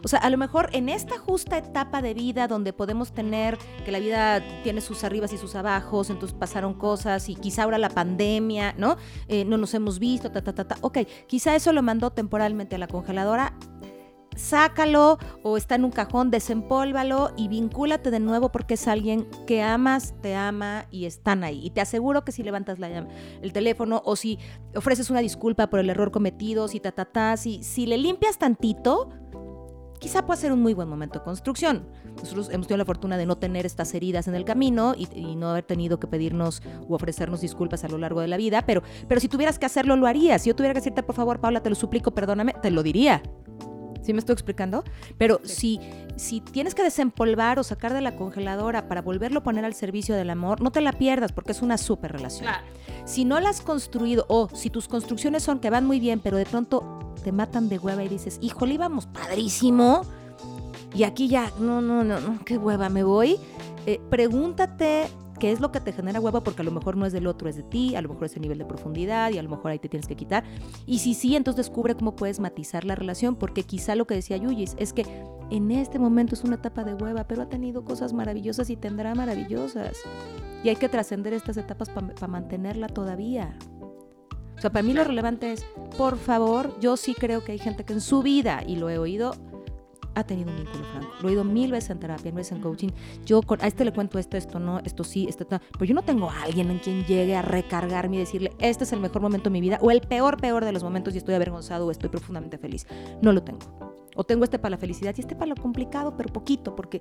[0.04, 3.90] o sea, a lo mejor en esta justa etapa de vida donde podemos tener que
[3.90, 7.88] la vida tiene sus arribas y sus abajos, entonces pasaron cosas y quizá ahora la
[7.88, 8.98] pandemia, ¿no?
[9.28, 10.76] Eh, no nos hemos visto, ta, ta, ta, ta.
[10.82, 13.54] Ok, quizá eso lo mandó temporalmente a la congeladora
[14.36, 19.62] sácalo o está en un cajón, desempólvalo y vincúlate de nuevo porque es alguien que
[19.62, 21.60] amas, te ama y están ahí.
[21.64, 23.06] Y te aseguro que si levantas la,
[23.42, 24.38] el teléfono o si
[24.74, 29.10] ofreces una disculpa por el error cometido, si ta, ta, si, si le limpias tantito,
[30.02, 31.86] quizá pueda ser un muy buen momento de construcción.
[32.16, 35.50] Nosotros hemos tenido la fortuna de no tener estas heridas en el camino y, no
[35.50, 39.20] haber tenido que pedirnos u ofrecernos disculpas a lo largo de la vida, pero, pero
[39.20, 40.42] si tuvieras que hacerlo, lo harías.
[40.42, 43.22] Si yo tuviera que decirte, por favor, Paula, te lo suplico, perdóname, te lo diría.
[44.02, 44.84] ¿Sí me estoy explicando?
[45.16, 45.80] Pero si,
[46.16, 50.14] si tienes que desempolvar o sacar de la congeladora para volverlo a poner al servicio
[50.14, 52.50] del amor, no te la pierdas porque es una súper relación.
[53.04, 56.36] Si no la has construido o si tus construcciones son que van muy bien, pero
[56.36, 60.02] de pronto te matan de hueva y dices, híjole, íbamos padrísimo.
[60.94, 63.38] Y aquí ya, no, no, no, no qué hueva, me voy.
[63.86, 65.08] Eh, pregúntate
[65.42, 67.48] qué es lo que te genera hueva, porque a lo mejor no es del otro,
[67.48, 69.72] es de ti, a lo mejor es el nivel de profundidad y a lo mejor
[69.72, 70.44] ahí te tienes que quitar.
[70.86, 74.36] Y si sí, entonces descubre cómo puedes matizar la relación, porque quizá lo que decía
[74.36, 75.04] Yuyis es que
[75.50, 79.16] en este momento es una etapa de hueva, pero ha tenido cosas maravillosas y tendrá
[79.16, 79.96] maravillosas.
[80.62, 83.58] Y hay que trascender estas etapas para mantenerla todavía.
[84.56, 85.66] O sea, para mí lo relevante es,
[85.98, 88.98] por favor, yo sí creo que hay gente que en su vida, y lo he
[88.98, 89.34] oído,
[90.14, 91.12] ha tenido un vínculo franco.
[91.20, 92.88] Lo he oído mil veces en terapia, mil veces en coaching.
[93.24, 95.60] Yo con, a este le cuento esto, esto no, esto sí, esto no.
[95.72, 98.92] Pero yo no tengo a alguien en quien llegue a recargarme y decirle, este es
[98.92, 101.34] el mejor momento de mi vida o el peor, peor de los momentos y estoy
[101.34, 102.86] avergonzado o estoy profundamente feliz.
[103.20, 103.60] No lo tengo.
[104.14, 107.00] O tengo este para la felicidad y este para lo complicado, pero poquito, porque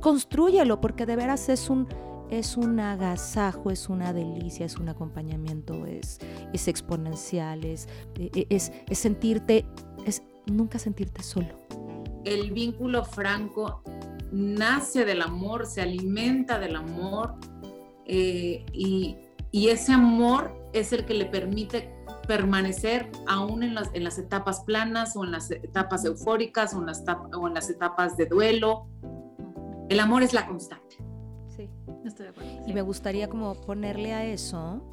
[0.00, 1.86] construyelo, porque de veras es un
[2.30, 6.20] es un agasajo, es una delicia, es un acompañamiento, es,
[6.52, 7.88] es exponencial, es,
[8.48, 9.66] es, es sentirte,
[10.06, 11.59] es nunca sentirte solo
[12.24, 13.82] el vínculo franco
[14.32, 17.34] nace del amor, se alimenta del amor
[18.06, 19.16] eh, y,
[19.52, 21.92] ese amor es el que le permite
[22.28, 26.86] permanecer aún en las, en las etapas planas o en las etapas eufóricas o en
[26.86, 27.02] las,
[27.36, 28.86] o en las etapas de duelo.
[29.88, 30.98] El amor es la constante.
[31.48, 31.68] Sí,
[32.04, 32.62] estoy de acuerdo.
[32.68, 34.88] Y me gustaría como ponerle a eso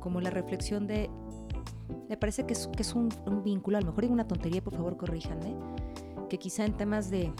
[0.00, 1.10] como la reflexión de,
[2.08, 4.62] me parece que es, que es un, un vínculo, a lo mejor digo una tontería,
[4.62, 5.54] por favor corríjanme,
[6.28, 7.32] que quizá en temas de,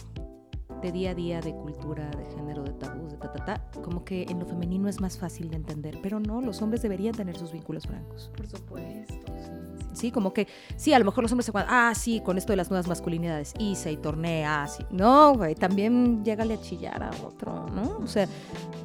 [0.83, 4.05] de día a día, de cultura, de género, de tabús, de ta, ta, ta, como
[4.05, 7.37] que en lo femenino es más fácil de entender, pero no, los hombres deberían tener
[7.37, 8.31] sus vínculos francos.
[8.37, 9.51] Por supuesto, sí.
[9.97, 12.53] Sí, como que, sí, a lo mejor los hombres se cuentan, ah, sí, con esto
[12.53, 14.85] de las nuevas masculinidades, hice y torné, ah, sí.
[14.91, 17.99] No, güey, también llégale a chillar a otro, ¿no?
[18.03, 18.29] O sea,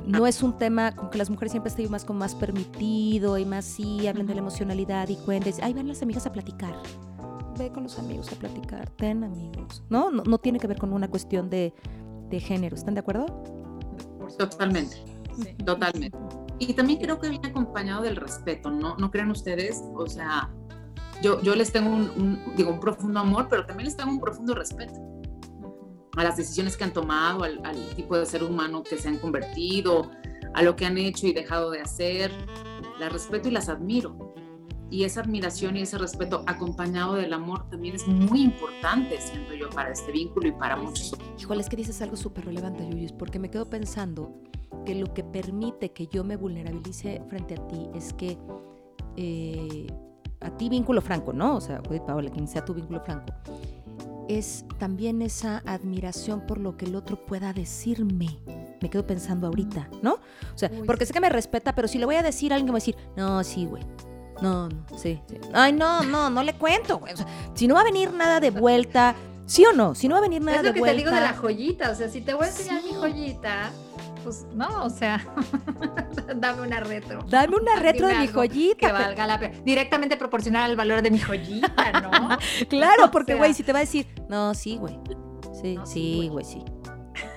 [0.08, 3.46] no es un tema como que las mujeres siempre estén más con más permitido y
[3.46, 6.76] más, sí, hablen de la emocionalidad y cuenten, ahí van las amigas a platicar
[7.62, 10.12] ve con los amigos a platicar, ten amigos, ¿no?
[10.12, 11.74] No, tiene que ver con una cuestión de,
[12.40, 13.26] género, ¿están de acuerdo?
[14.38, 14.98] Totalmente,
[15.66, 16.18] totalmente.
[16.60, 18.96] Y también creo que viene acompañado del respeto, ¿no?
[18.98, 19.82] ¿No crean ustedes?
[19.96, 20.50] O sea,
[21.22, 24.56] yo, yo les tengo un, digo, un profundo amor, pero también les tengo un profundo
[24.56, 24.94] respeto
[26.18, 29.18] a las decisiones que han tomado, al, al tipo de ser humano que se han
[29.18, 30.12] convertido,
[30.54, 32.32] a lo que han hecho y dejado de hacer.
[33.00, 34.34] Las respeto y las admiro
[34.92, 39.70] y esa admiración y ese respeto acompañado del amor también es muy importante, siento yo,
[39.70, 41.16] para este vínculo y para muchos.
[41.40, 44.36] Híjole, es que dices algo súper relevante, Yuyis, porque me quedo pensando
[44.86, 48.38] que lo que permite que yo me vulnerabilice frente a ti es que
[49.16, 49.88] eh,
[50.42, 51.56] a ti vínculo franco, ¿no?
[51.56, 53.34] O sea, oye, Paola, quien sea tu vínculo franco,
[54.28, 58.40] es también esa admiración por lo que el otro pueda decirme.
[58.82, 60.16] Me quedo pensando ahorita, ¿no?
[60.54, 62.68] O sea, porque sé que me respeta, pero si le voy a decir a alguien
[62.68, 63.84] que me va a decir, no, sí, güey,
[64.42, 65.20] no, no, sí,
[65.54, 67.14] Ay, no, no, no le cuento, güey.
[67.54, 69.16] si no va a venir nada de vuelta,
[69.48, 69.96] ¿Sí o no?
[69.96, 71.42] Si no va a venir nada es lo de que te digo de la vuelta.
[71.42, 72.96] joyita, o sea, si te voy a enseñar mi Sí.
[72.98, 73.72] joyita,
[74.24, 75.20] pues no, o sea,
[76.36, 77.20] dame una retro.
[77.28, 78.88] Dame una retro de mi joyita.
[78.88, 79.58] Que valga la pena.
[79.66, 82.12] Directamente proporcional al valor de mi joyita, ¿no?
[82.70, 84.98] Claro, O porque, sea- güey, si te va a decir, no, sí, güey.
[85.62, 86.30] Sí, No, sí, sí, güey.
[86.30, 86.64] güey, sí.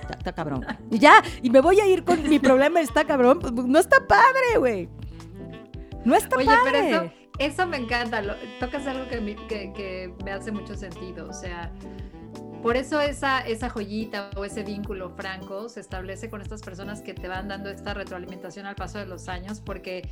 [0.01, 0.65] Está, está cabrón.
[0.89, 3.39] Y ya, y me voy a ir con mi problema, está cabrón.
[3.39, 4.89] Pues, no está padre, güey.
[6.05, 6.61] No está Oye, padre.
[6.71, 8.21] pero eso, eso me encanta.
[8.21, 11.27] lo- tocas algo que, me- que, que me hace mucho sentido.
[11.27, 11.71] O sea,
[12.65, 17.13] por eso esa, esa joyita o ese vínculo franco se establece con estas personas que
[17.13, 20.09] te van dando esta retroalimentación al paso de los años, porque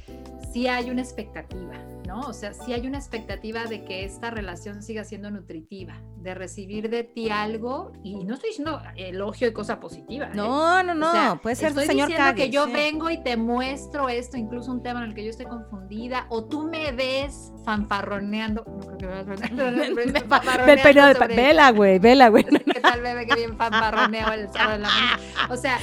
[0.51, 1.73] sí hay una expectativa,
[2.05, 2.19] ¿no?
[2.19, 6.91] O sea, sí hay una expectativa de que esta relación siga siendo nutritiva, de recibir
[6.91, 10.27] de ti algo, y no estoy diciendo elogio y cosa positiva.
[10.27, 10.31] ¿eh?
[10.35, 11.09] No, no, no.
[11.09, 12.43] O sea, puede ser estoy señor diciendo Cague.
[12.43, 12.73] que yo sí.
[12.73, 16.45] vengo y te muestro esto, incluso un tema en el que yo estoy confundida, o
[16.45, 18.63] tú me ves fanfarroneando.
[18.67, 22.42] No creo que me de pa- sobre- Vela, güey, vela, güey.
[22.45, 23.25] ¿Qué tal, bebé?
[23.25, 25.19] Que bien fanfarroneo el sábado en la mañana.
[25.49, 25.79] O sea,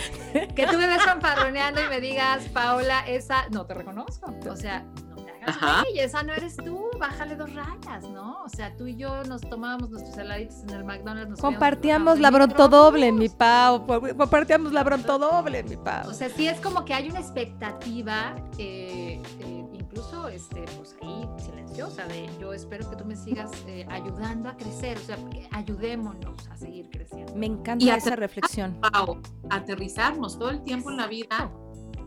[0.54, 4.34] que tú me ves fanfarroneando y me digas, Paola, esa no te reconozco.
[4.48, 8.42] O sea, no te hagas güey, esa no eres tú, bájale dos rayas, ¿no?
[8.44, 11.30] O sea, tú y yo nos tomábamos nuestros heladitos en el McDonald's.
[11.30, 13.28] nos Compartíamos la a un brontodoble, mi.
[13.28, 13.86] Pau.
[13.86, 16.08] Compartíamos la brontodoble, mi Pau.
[16.08, 21.28] O sea, sí es como que hay una expectativa, eh, eh, incluso este, pues ahí
[21.38, 25.48] silenciosa, de yo espero que tú me sigas eh, ayudando a crecer, o sea, que
[25.50, 27.34] ayudémonos a seguir creciendo.
[27.34, 28.78] Me encanta Y esa reflexión.
[28.80, 29.20] Pau,
[29.50, 31.52] aterrizarnos todo el tiempo en la vida.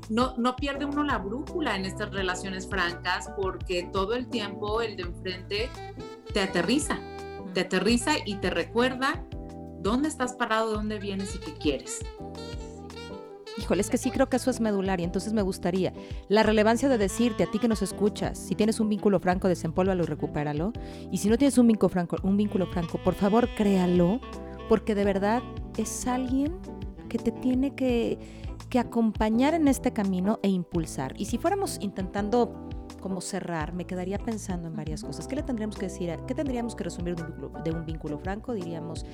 [0.10, 4.96] No, no pierde uno la brújula en estas relaciones francas porque todo el tiempo el
[4.96, 5.70] de enfrente
[6.34, 7.00] te aterriza,
[7.54, 9.26] te aterriza y te recuerda
[9.80, 12.00] dónde estás parado, dónde vienes y qué quieres.
[13.58, 15.94] Híjole, es que sí creo que eso es medular y entonces me gustaría
[16.28, 20.04] la relevancia de decirte a ti que nos escuchas, si tienes un vínculo franco, desempólvalo
[20.04, 20.74] y recupéralo.
[21.12, 24.20] Y si no tienes un vínculo franco, un vínculo franco, por favor, créalo,
[24.70, 25.44] porque de verdad
[25.78, 26.58] es alguien
[27.10, 28.18] que te tiene que,
[28.70, 31.14] que acompañar en este camino e impulsar.
[31.18, 35.28] Y si fuéramos intentando como cerrar, me quedaría pensando en varias cosas.
[35.28, 36.18] ¿Qué le tendríamos que decir?
[36.26, 38.54] ¿Qué tendríamos que resumir de un vínculo, de un vínculo franco?
[38.54, 39.06] Diríamos,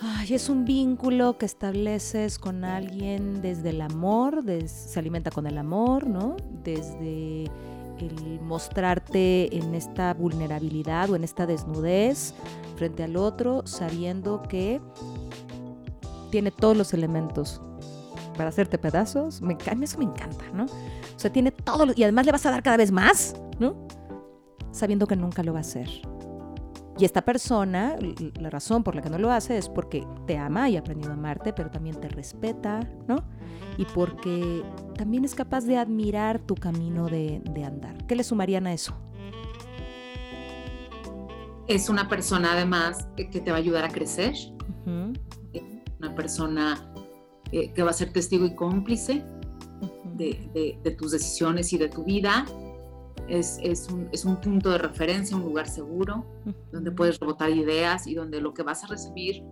[0.00, 5.58] Ay, es un vínculo que estableces con alguien desde el amor, se alimenta con el
[5.58, 6.36] amor, ¿no?
[6.62, 7.44] Desde
[7.98, 12.34] el mostrarte en esta vulnerabilidad o en esta desnudez
[12.76, 14.80] frente al otro, sabiendo que
[16.30, 17.60] tiene todos los elementos
[18.36, 19.42] para hacerte pedazos.
[19.42, 20.64] Me, eso me encanta, ¿no?
[20.64, 23.86] O sea, tiene todo y además le vas a dar cada vez más, ¿no?
[24.72, 25.88] Sabiendo que nunca lo va a hacer.
[27.00, 27.96] Y esta persona,
[28.38, 31.10] la razón por la que no lo hace es porque te ama y ha aprendido
[31.12, 33.16] a amarte, pero también te respeta, ¿no?
[33.78, 34.62] Y porque
[34.98, 38.06] también es capaz de admirar tu camino de, de andar.
[38.06, 38.92] ¿Qué le sumarían a eso?
[41.68, 44.34] Es una persona además que te va a ayudar a crecer,
[44.84, 46.92] una persona
[47.52, 49.24] eh, que va a ser testigo y cómplice
[49.80, 50.16] ujú.
[50.16, 52.44] de, de- de tus decisiones y de tu vida.
[53.28, 56.24] Es, es un, es un punto de referencia, un lugar seguro,
[56.72, 59.42] donde puedes rebotar ideas y donde lo que vas a recibir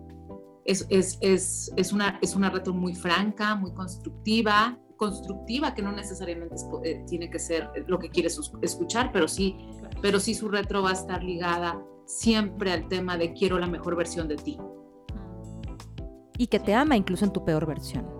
[0.65, 5.91] es, es, es, es una, es una reto muy franca, muy constructiva, constructiva que no
[5.93, 9.55] necesariamente es- eh, tiene que ser lo que quieres escuchar, pero sí,
[10.01, 13.95] pero sí su retro va a estar ligada siempre al tema de quiero la mejor
[13.95, 14.57] versión de ti.
[16.37, 18.18] Y que te ama incluso en tu peor versión.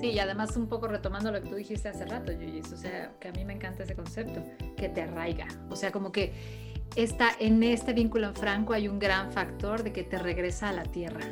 [0.00, 3.12] Sí, y además un poco retomando lo que tú dijiste hace rato, Yuyis, o sea,
[3.18, 4.44] que a mí me encanta ese concepto,
[4.76, 5.48] que te arraiga.
[5.70, 6.32] O sea, como que
[6.94, 10.72] esta, en este vínculo en franco hay un gran factor de que te regresa a
[10.72, 11.26] la tierra.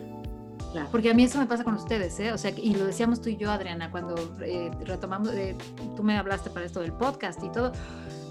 [0.73, 0.89] Claro.
[0.91, 2.33] Porque a mí eso me pasa con ustedes, ¿eh?
[2.33, 5.57] O sea, y lo decíamos tú y yo, Adriana, cuando eh, retomamos, eh,
[5.95, 7.73] tú me hablaste para esto del podcast y todo,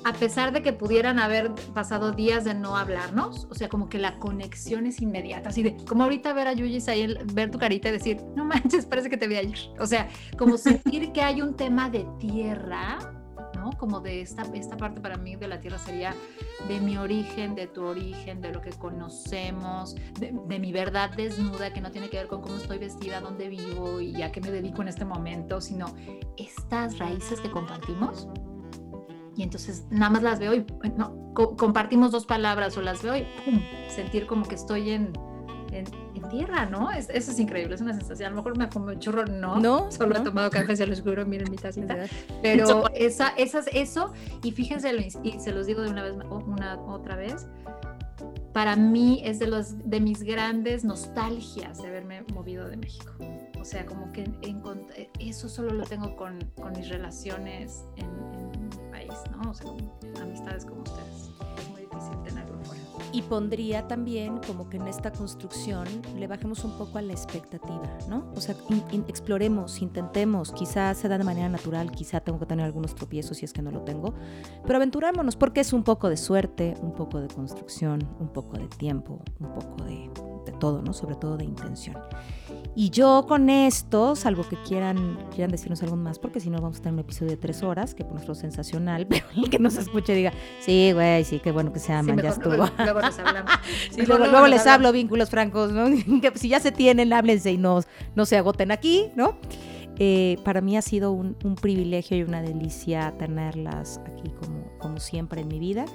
[0.06, 3.98] a pesar de que pudieran haber pasado días de no hablarnos, o sea, como que
[3.98, 7.90] la conexión es inmediata, así de, como ahorita ver a Yuyis ahí, ver tu carita
[7.90, 9.58] y decir, no manches, parece que te vi ayer.
[9.80, 10.08] O sea,
[10.38, 13.15] como sentir que hay un tema de tierra,
[13.72, 16.14] Como de esta, esta parte para mí de la tierra sería
[16.68, 21.72] de mi origen, de tu origen, de lo que conocemos, de, de mi verdad desnuda,
[21.74, 24.52] que no tiene que ver con cómo estoy vestida, dónde vivo y a qué me
[24.52, 25.88] dedico en este momento, sino
[26.38, 28.28] estas raíces que compartimos.
[29.38, 33.18] Y entonces nada más las veo y no, co- compartimos dos palabras o las veo
[33.18, 33.60] y ¡pum!
[33.90, 35.12] sentir como que estoy en,
[35.80, 36.92] en, en tierra, ¿no?
[36.92, 38.28] Es- eso es increíble, es una sensación.
[38.28, 39.60] A lo mejor me fumo un churro, no.
[39.60, 40.22] No, Solo no.
[40.22, 41.98] he tomado café, se los juro, miren mi tacita.
[42.42, 44.14] Pero esa, esas, eso,
[44.44, 47.48] y fíjense, lo y se los digo de una vez, una otra vez,
[48.54, 53.12] para mí es de, los, de mis grandes nostalgias de haberme movido de México.
[53.60, 58.70] O sea, como que encont- eso solo lo tengo con, con mis relaciones en, en
[58.70, 59.50] mi país, ¿no?
[59.50, 61.32] O sea, con amistades como ustedes.
[61.60, 62.82] Es muy difícil tenerlo fuera.
[63.16, 65.88] Y pondría también como que en esta construcción
[66.18, 68.30] le bajemos un poco a la expectativa, ¿no?
[68.36, 68.56] O sea,
[69.08, 73.46] exploremos, intentemos, quizás se da de manera natural, quizá tengo que tener algunos tropiezos si
[73.46, 74.14] es que no lo tengo,
[74.64, 78.68] pero aventurémonos porque es un poco de suerte, un poco de construcción, un poco de
[78.68, 80.10] tiempo, un poco de,
[80.46, 80.92] de todo, ¿no?
[80.92, 81.96] Sobre todo de intención.
[82.78, 86.80] Y yo con esto, salvo que quieran, quieran decirnos algo más, porque si no vamos
[86.80, 89.78] a tener un episodio de tres horas, que por nuestro sensacional, pero el que nos
[89.78, 92.70] escuche diga, sí, güey, sí, qué bueno que se aman, ya estuvo.
[92.78, 93.52] Luego, les hablamos.
[94.08, 95.86] luego, les hablo vínculos francos, ¿no?
[96.22, 97.82] que si ya se tienen, háblense y no,
[98.16, 99.38] no se agoten aquí, ¿no?
[99.98, 105.00] Eh, para mí ha sido un, un, privilegio y una delicia tenerlas aquí como, como
[105.00, 105.86] siempre en mi vida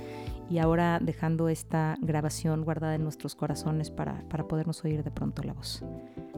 [0.51, 5.43] y ahora dejando esta grabación guardada en nuestros corazones para, para podernos oír de pronto
[5.43, 5.85] la voz.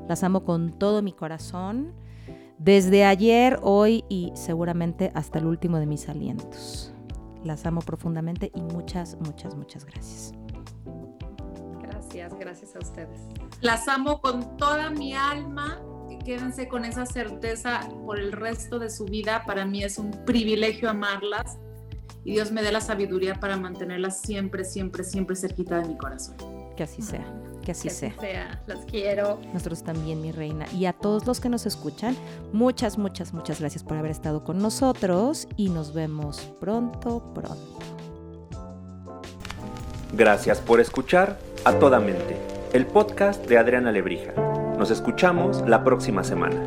[0.09, 1.93] Las amo con todo mi corazón,
[2.59, 6.93] desde ayer, hoy y seguramente hasta el último de mis alientos.
[7.43, 10.33] Las amo profundamente y muchas, muchas, muchas gracias.
[12.13, 13.21] Gracias, gracias a ustedes.
[13.63, 15.81] Las amo con toda mi alma.
[16.25, 19.45] Quédense con esa certeza por el resto de su vida.
[19.47, 21.59] Para mí es un privilegio amarlas
[22.23, 26.37] y Dios me dé la sabiduría para mantenerlas siempre, siempre, siempre cerquita de mi corazón.
[26.77, 27.25] Que así sea.
[27.63, 28.15] Que así sea.
[28.21, 28.63] sea.
[28.67, 29.41] Las quiero.
[29.55, 30.67] Nosotros también, mi reina.
[30.73, 32.15] Y a todos los que nos escuchan,
[32.53, 37.79] muchas, muchas, muchas gracias por haber estado con nosotros y nos vemos pronto, pronto.
[40.13, 42.37] Gracias por escuchar a toda mente,
[42.73, 44.33] el podcast de Adriana Lebrija.
[44.79, 46.61] Nos escuchamos la próxima semana.